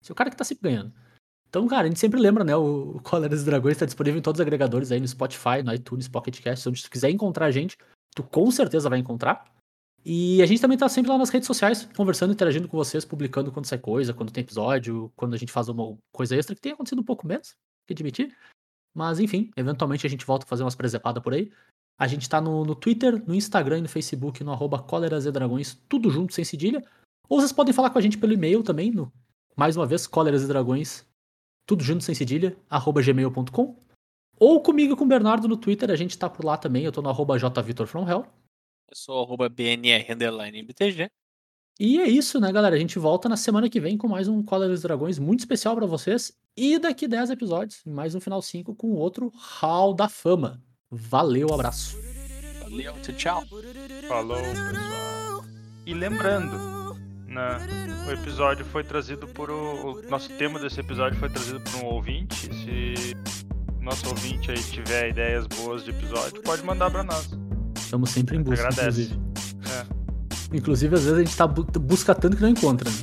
[0.00, 0.92] Esse é o cara que tá sempre ganhando.
[1.52, 2.56] Então, cara, a gente sempre lembra, né?
[2.56, 6.08] O Cólera dos Dragões tá disponível em todos os agregadores aí no Spotify, no iTunes,
[6.08, 6.66] Pocket Cast.
[6.66, 7.76] Onde tu quiser encontrar a gente,
[8.16, 9.44] tu com certeza vai encontrar.
[10.02, 13.52] E a gente também tá sempre lá nas redes sociais, conversando, interagindo com vocês, publicando
[13.52, 16.72] quando sai coisa, quando tem episódio, quando a gente faz uma coisa extra, que tem
[16.72, 17.54] acontecido um pouco menos,
[17.86, 18.34] que admitir.
[18.94, 21.52] Mas, enfim, eventualmente a gente volta a fazer umas presepadas por aí.
[21.98, 24.82] A gente tá no, no Twitter, no Instagram e no Facebook, no arroba
[25.30, 26.82] Dragões, tudo junto, sem cedilha.
[27.28, 29.12] Ou vocês podem falar com a gente pelo e-mail também, no,
[29.54, 31.06] mais uma vez, Cóleras e Dragões,
[31.66, 33.76] tudo junto, sem cedilha, arroba gmail.com.
[34.38, 37.00] Ou comigo com o Bernardo no Twitter, a gente tá por lá também, eu tô
[37.00, 38.26] no arroba jvitorfromhell.
[38.90, 41.10] Eu sou arroba BNR underline BTG.
[41.80, 42.76] E é isso, né, galera?
[42.76, 45.74] A gente volta na semana que vem com mais um Cóleras e Dragões muito especial
[45.74, 46.36] pra vocês.
[46.56, 50.62] E daqui 10 episódios, mais um Final 5 com outro Hall da Fama.
[50.90, 51.96] Valeu, abraço.
[52.60, 53.42] Valeu, tchau, tchau.
[54.06, 55.44] Falou, pessoal.
[55.86, 56.81] E lembrando,
[57.32, 57.58] né,
[58.06, 61.86] o episódio foi trazido por o, o nosso tema desse episódio foi trazido por um
[61.86, 62.36] ouvinte.
[62.54, 63.16] Se
[63.80, 67.30] nosso ouvinte aí tiver ideias boas de episódio, pode mandar pra nós.
[67.76, 69.02] Estamos sempre em busca, Agradece.
[69.02, 69.20] inclusive.
[70.50, 70.56] É.
[70.56, 72.88] Inclusive, às vezes a gente tá bu- busca tanto que não encontra.
[72.90, 72.96] né?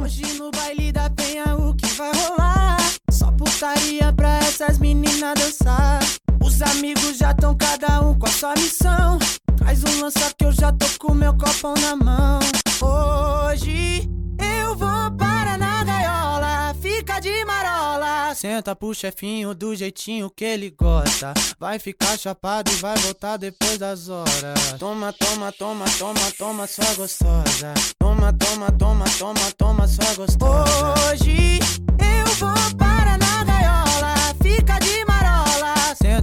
[0.00, 2.76] Hoje no baile da penha o que vai rolar?
[3.10, 6.00] Só putaria pra essas meninas dançar.
[6.42, 9.18] Os amigos já tão cada um com a sua missão.
[9.56, 12.38] Traz um lança que eu já tô com meu copão na mão.
[12.82, 14.08] Hoje
[14.40, 18.34] eu vou para na gaiola, fica de marola.
[18.34, 21.32] Senta pro chefinho do jeitinho que ele gosta.
[21.60, 24.74] Vai ficar chapado e vai voltar depois das horas.
[24.78, 27.74] Toma, toma, toma, toma, toma, sua gostosa.
[27.98, 30.94] Toma, toma, toma, toma, toma, sua gostosa.
[31.10, 31.51] Hoje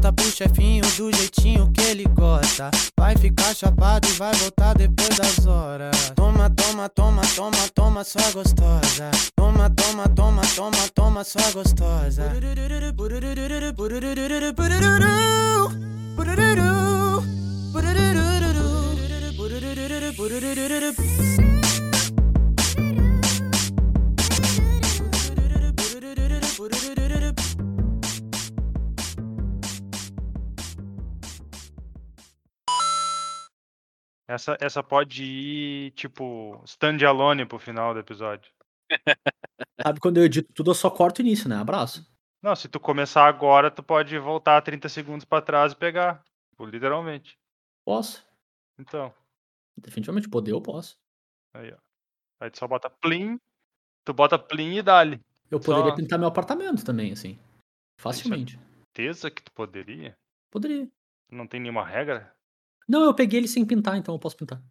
[0.10, 2.72] Senta pro chefinho do jeitinho que ele gosta.
[2.98, 6.12] Vai ficar chapado e vai voltar depois das horas.
[6.16, 9.12] Toma, toma, toma, toma, toma, sua gostosa.
[9.36, 12.34] Toma, toma, toma, toma, toma, sua gostosa.
[34.30, 38.52] Essa, essa pode ir, tipo, stand-alone pro final do episódio.
[39.82, 41.56] Sabe quando eu edito tudo, eu só corto o início, né?
[41.56, 42.08] Abraço.
[42.42, 46.24] Não, se tu começar agora, tu pode voltar 30 segundos pra trás e pegar.
[46.52, 47.38] Tipo, literalmente.
[47.84, 48.24] Posso.
[48.80, 49.12] Então,
[49.76, 50.98] Definitivamente poder, eu posso.
[51.56, 51.78] aí, ó.
[52.42, 53.40] Aí tu só bota plim,
[54.06, 55.20] tu bota plim e dá-lhe.
[55.50, 57.40] Eu poderia Só- pintar meu apartamento também, assim.
[58.00, 58.60] Facilmente.
[58.96, 60.16] Certeza que tu poderia?
[60.52, 60.88] Poderia.
[61.32, 62.32] Não tem nenhuma regra?
[62.90, 64.64] Não, eu peguei ele sem pintar, então eu posso pintar.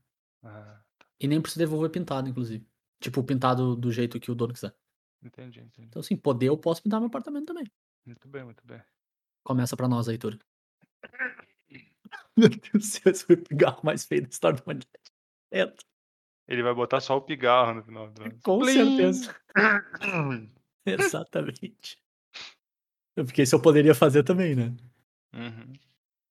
[0.42, 0.80] Ah,
[1.20, 2.66] E nem preciso devolver pintado, inclusive.
[3.00, 4.74] Tipo, pintado do jeito que o dono quiser.
[5.22, 5.86] entendi, entendi.
[5.86, 7.64] Então, assim, poder, eu posso pintar meu apartamento também.
[8.04, 8.82] Muito bem, muito bem.
[9.44, 10.36] Começa pra nós, Heitor.
[12.36, 15.12] Meu Deus do céu, esse foi o pigarro mais feio da história da humanidade.
[15.52, 15.74] É,
[16.46, 18.10] Ele vai botar só o pigarro no final.
[18.10, 18.72] do com Plim!
[18.74, 19.36] certeza.
[20.86, 22.00] Exatamente.
[23.14, 24.74] Porque isso eu poderia fazer também, né?
[25.34, 25.72] Uhum.